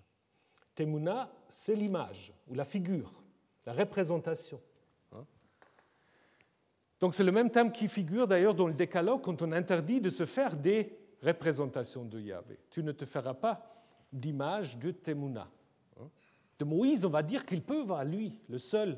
[0.75, 3.11] Temuna, c'est l'image ou la figure,
[3.65, 4.61] la représentation.
[5.13, 5.25] Hein.
[6.99, 10.09] Donc c'est le même thème qui figure d'ailleurs dans le décalogue quand on interdit de
[10.09, 12.59] se faire des représentations de Yahvé.
[12.70, 15.49] Tu ne te feras pas d'image de Temuna.
[15.99, 16.09] Hein.
[16.59, 18.97] De Moïse, on va dire qu'il peut voir lui, le seul,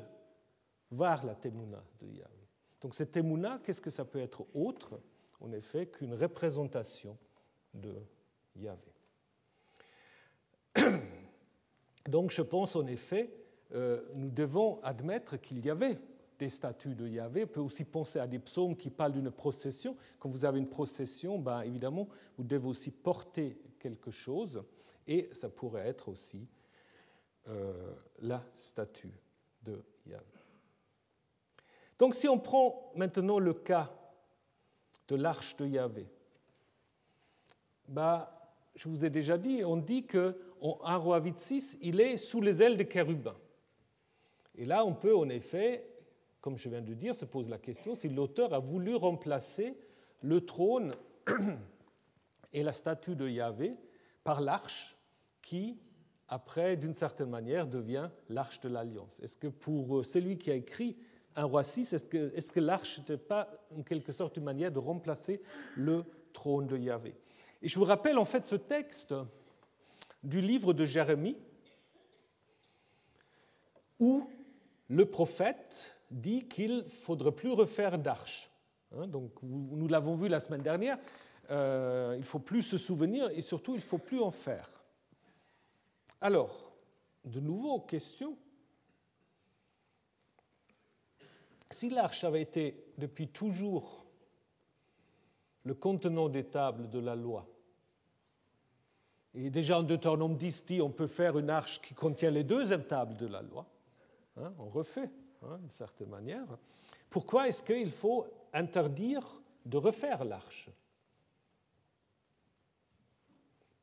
[0.90, 2.48] voir la Temuna de Yahvé.
[2.80, 5.00] Donc cette Temuna, qu'est-ce que ça peut être autre,
[5.40, 7.18] en effet, qu'une représentation
[7.74, 7.94] de
[8.56, 8.92] Yahvé?
[12.08, 13.30] Donc je pense en effet,
[13.72, 15.98] euh, nous devons admettre qu'il y avait
[16.40, 17.44] des statues de Yahvé.
[17.44, 19.94] On peut aussi penser à des psaumes qui parlent d'une procession.
[20.18, 24.62] Quand vous avez une procession, ben, évidemment, vous devez aussi porter quelque chose,
[25.06, 26.48] et ça pourrait être aussi
[27.48, 29.12] euh, la statue
[29.62, 30.24] de Yahvé.
[31.98, 33.92] Donc si on prend maintenant le cas
[35.08, 36.08] de l'arche de Yahvé,
[37.86, 38.26] ben,
[38.74, 42.78] je vous ai déjà dit, on dit que roi 6, il est sous les ailes
[42.78, 43.36] des chérubins.
[44.54, 45.89] Et là, on peut en effet,
[46.40, 49.76] comme je viens de dire, se pose la question si l'auteur a voulu remplacer
[50.22, 50.92] le trône
[52.52, 53.76] et la statue de Yahvé
[54.24, 54.96] par l'arche
[55.42, 55.78] qui,
[56.28, 59.20] après, d'une certaine manière, devient l'arche de l'Alliance.
[59.20, 60.96] Est-ce que pour celui qui a écrit
[61.36, 65.42] un roi 6, est-ce que, l'arche n'est pas en quelque sorte une manière de remplacer
[65.76, 67.14] le trône de Yahvé?
[67.62, 69.14] Et je vous rappelle en fait ce texte
[70.22, 71.36] du livre de Jérémie,
[73.98, 74.28] où
[74.88, 78.50] le prophète dit qu'il ne faudrait plus refaire d'arche.
[78.96, 80.98] Hein, donc, nous l'avons vu la semaine dernière,
[81.50, 84.70] euh, il ne faut plus se souvenir et surtout il ne faut plus en faire.
[86.20, 86.72] Alors,
[87.24, 88.36] de nouveau, question.
[91.70, 94.04] Si l'arche avait été depuis toujours
[95.64, 97.46] le contenant des tables de la loi,
[99.34, 102.76] et déjà en Deutéronome 10 dit on peut faire une arche qui contient les deux
[102.82, 103.66] tables de la loi.
[104.36, 105.10] Hein, on refait,
[105.42, 106.46] hein, d'une certaine manière.
[107.08, 109.26] Pourquoi est-ce qu'il faut interdire
[109.64, 110.70] de refaire l'arche?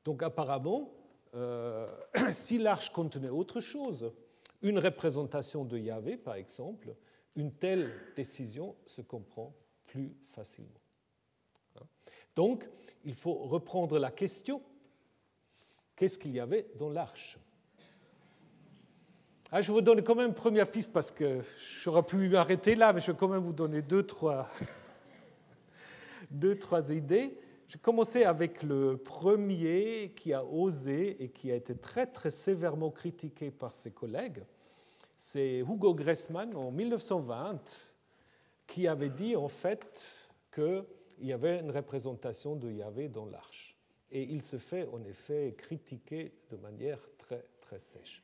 [0.03, 0.93] Donc apparemment,
[1.33, 1.87] euh,
[2.31, 4.11] si l'arche contenait autre chose,
[4.61, 6.95] une représentation de Yahvé par exemple,
[7.35, 9.53] une telle décision se comprend
[9.85, 10.81] plus facilement.
[11.75, 11.85] Hein.
[12.35, 12.67] Donc,
[13.05, 14.61] il faut reprendre la question
[15.95, 17.37] qu'est-ce qu'il y avait dans l'arche?
[19.51, 21.41] Ah, Je vous donne quand même une première piste parce que
[21.81, 24.49] j'aurais pu m'arrêter là, mais je vais quand même vous donner deux, trois,
[26.31, 27.37] deux, trois idées.
[27.67, 32.31] Je vais commencer avec le premier qui a osé et qui a été très, très
[32.31, 34.43] sévèrement critiqué par ses collègues.
[35.17, 37.93] C'est Hugo Gressmann en 1920
[38.65, 40.85] qui avait dit en fait qu'il
[41.21, 43.75] y avait une représentation de Yahvé dans l'arche
[44.11, 48.23] et il se fait en effet critiquer de manière très, très sèche.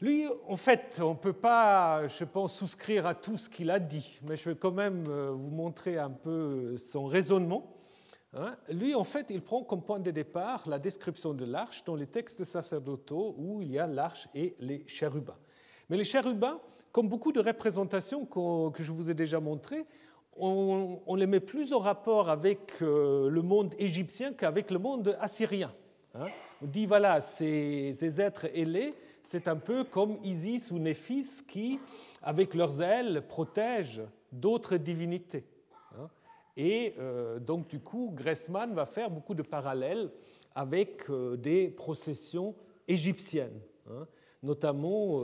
[0.00, 3.80] Lui, en fait, on ne peut pas, je pense, souscrire à tout ce qu'il a
[3.80, 7.74] dit, mais je vais quand même euh, vous montrer un peu son raisonnement.
[8.34, 8.56] Hein.
[8.70, 12.06] Lui, en fait, il prend comme point de départ la description de l'arche dans les
[12.06, 15.38] textes sacerdotaux où il y a l'arche et les chérubins.
[15.88, 16.60] Mais les chérubins,
[16.92, 19.84] comme beaucoup de représentations que je vous ai déjà montrées,
[20.40, 25.72] on, les met plus en rapport avec euh, le monde égyptien qu'avec le monde assyrien.
[26.14, 26.26] Hein.
[26.62, 28.94] On dit, voilà, ces, êtres ailés,
[29.30, 31.78] c'est un peu comme Isis ou Néphis qui,
[32.22, 34.00] avec leurs ailes, protègent
[34.32, 35.44] d'autres divinités.
[35.98, 36.08] Hein.
[36.56, 40.10] Et euh, donc, du coup, Gressman va faire beaucoup de parallèles
[40.54, 42.54] avec euh, des processions
[42.86, 43.60] égyptiennes,
[43.90, 44.06] hein.
[44.42, 45.22] notamment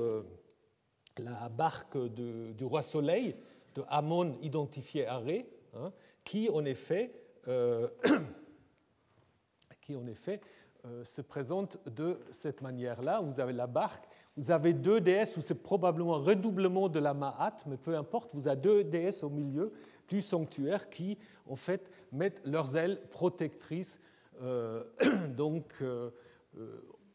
[1.17, 3.35] la barque du roi Soleil,
[3.75, 5.91] de Amon identifié à Ré, hein,
[6.25, 7.11] qui en effet,
[7.49, 7.89] euh,
[9.81, 10.64] qui en effet euh,
[11.05, 13.21] se présente de cette manière-là.
[13.21, 14.05] Vous avez la barque,
[14.37, 18.31] vous avez deux déesses, ou c'est probablement un redoublement de la Ma'at, mais peu importe,
[18.35, 19.73] vous avez deux déesses au milieu
[20.09, 21.17] du sanctuaire qui,
[21.49, 24.01] en fait, mettent leurs ailes protectrices
[24.43, 24.85] euh,
[25.37, 25.83] donc,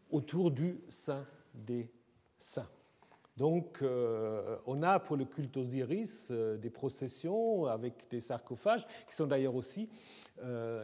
[0.09, 1.89] autour du Saint des
[2.39, 2.69] Saints.
[3.37, 3.83] Donc,
[4.65, 9.89] on a pour le culte Osiris des processions avec des sarcophages, qui sont d'ailleurs aussi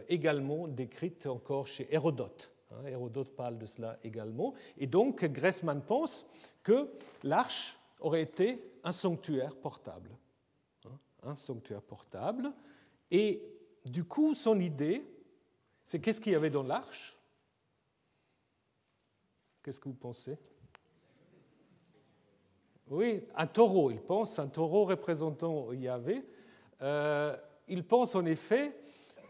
[0.07, 2.54] également décrites encore chez Hérodote.
[2.71, 4.53] Hein, Hérodote parle de cela également.
[4.77, 6.25] Et donc, Gressman pense
[6.63, 6.89] que
[7.23, 10.11] l'arche aurait été un sanctuaire portable.
[10.85, 12.51] Hein, un sanctuaire portable.
[13.11, 13.43] Et
[13.85, 15.05] du coup, son idée,
[15.85, 17.17] c'est qu'est-ce qu'il y avait dans l'arche?
[19.63, 20.37] Qu'est-ce que vous pensez?
[22.87, 23.89] Oui, un taureau.
[23.89, 26.23] Il pense un taureau représentant Yahvé.
[26.81, 27.35] Euh,
[27.67, 28.77] il pense en effet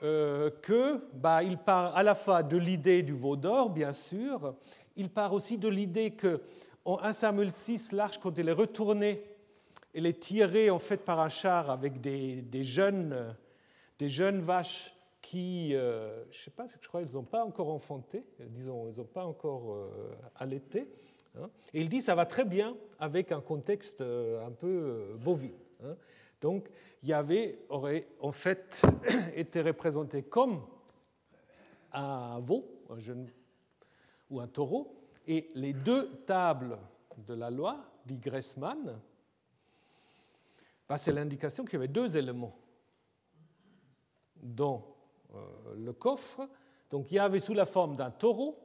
[0.05, 4.53] euh, que bah, il part à la fois de l'idée du veau d'or, bien sûr,
[4.95, 6.41] il part aussi de l'idée que
[6.83, 9.23] en 1 Samuel 6, l'arche, quand elle est retournée,
[9.95, 13.35] elle est tirée en fait par un char avec des, jeunes,
[13.97, 14.93] des jeunes vaches
[15.23, 18.99] qui, euh, je ne sais pas, je crois qu'ils n'ont pas encore enfanté, disons, ils
[18.99, 19.89] n'ont pas encore euh,
[20.35, 20.87] allaité.
[21.35, 21.49] Hein.
[21.73, 25.49] Et il dit ça va très bien avec un contexte un peu bovin.
[25.83, 25.95] Hein.
[26.41, 26.69] Donc
[27.05, 28.81] Yahvé aurait en fait
[29.35, 30.65] été représenté comme
[31.91, 33.29] un veau, un jeune,
[34.29, 34.95] ou un taureau,
[35.27, 36.77] et les deux tables
[37.17, 38.99] de la loi, dit Gressman,
[40.89, 42.57] bah, c'est l'indication qu'il y avait deux éléments
[44.41, 44.95] dans
[45.33, 46.47] euh, le coffre.
[46.89, 48.64] Donc il y avait sous la forme d'un taureau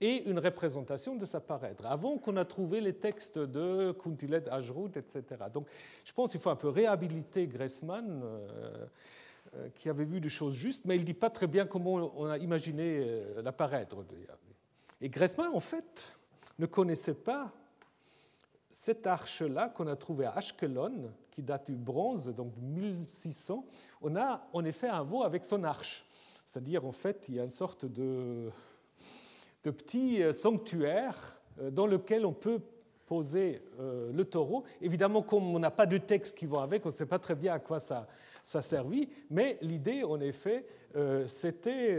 [0.00, 4.96] et une représentation de sa paraître, avant qu'on a trouvé les textes de Kuntilet, Ajrout,
[4.96, 5.22] etc.
[5.52, 5.66] Donc
[6.04, 8.86] je pense qu'il faut un peu réhabiliter Gressman, euh,
[9.54, 12.12] euh, qui avait vu des choses justes, mais il ne dit pas très bien comment
[12.16, 13.96] on a imaginé euh, la paraître
[15.00, 16.16] Et Gressman, en fait,
[16.58, 17.52] ne connaissait pas
[18.68, 23.64] cette arche-là qu'on a trouvée à Ashkelon, qui date du bronze, donc 1600.
[24.02, 26.04] On a en effet un veau avec son arche.
[26.44, 28.50] C'est-à-dire, en fait, il y a une sorte de
[29.66, 32.60] de petits euh, sanctuaires euh, dans lequel on peut
[33.04, 34.62] poser euh, le taureau.
[34.80, 37.34] Évidemment, comme on n'a pas de texte qui vont avec, on ne sait pas très
[37.34, 38.06] bien à quoi ça,
[38.44, 40.64] ça servit, mais l'idée, en effet,
[41.26, 41.94] c'était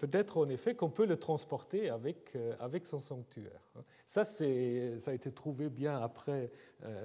[0.00, 3.60] peut-être en effet qu'on peut le transporter avec, avec son sanctuaire.
[4.06, 6.50] Ça, ça a été trouvé bien après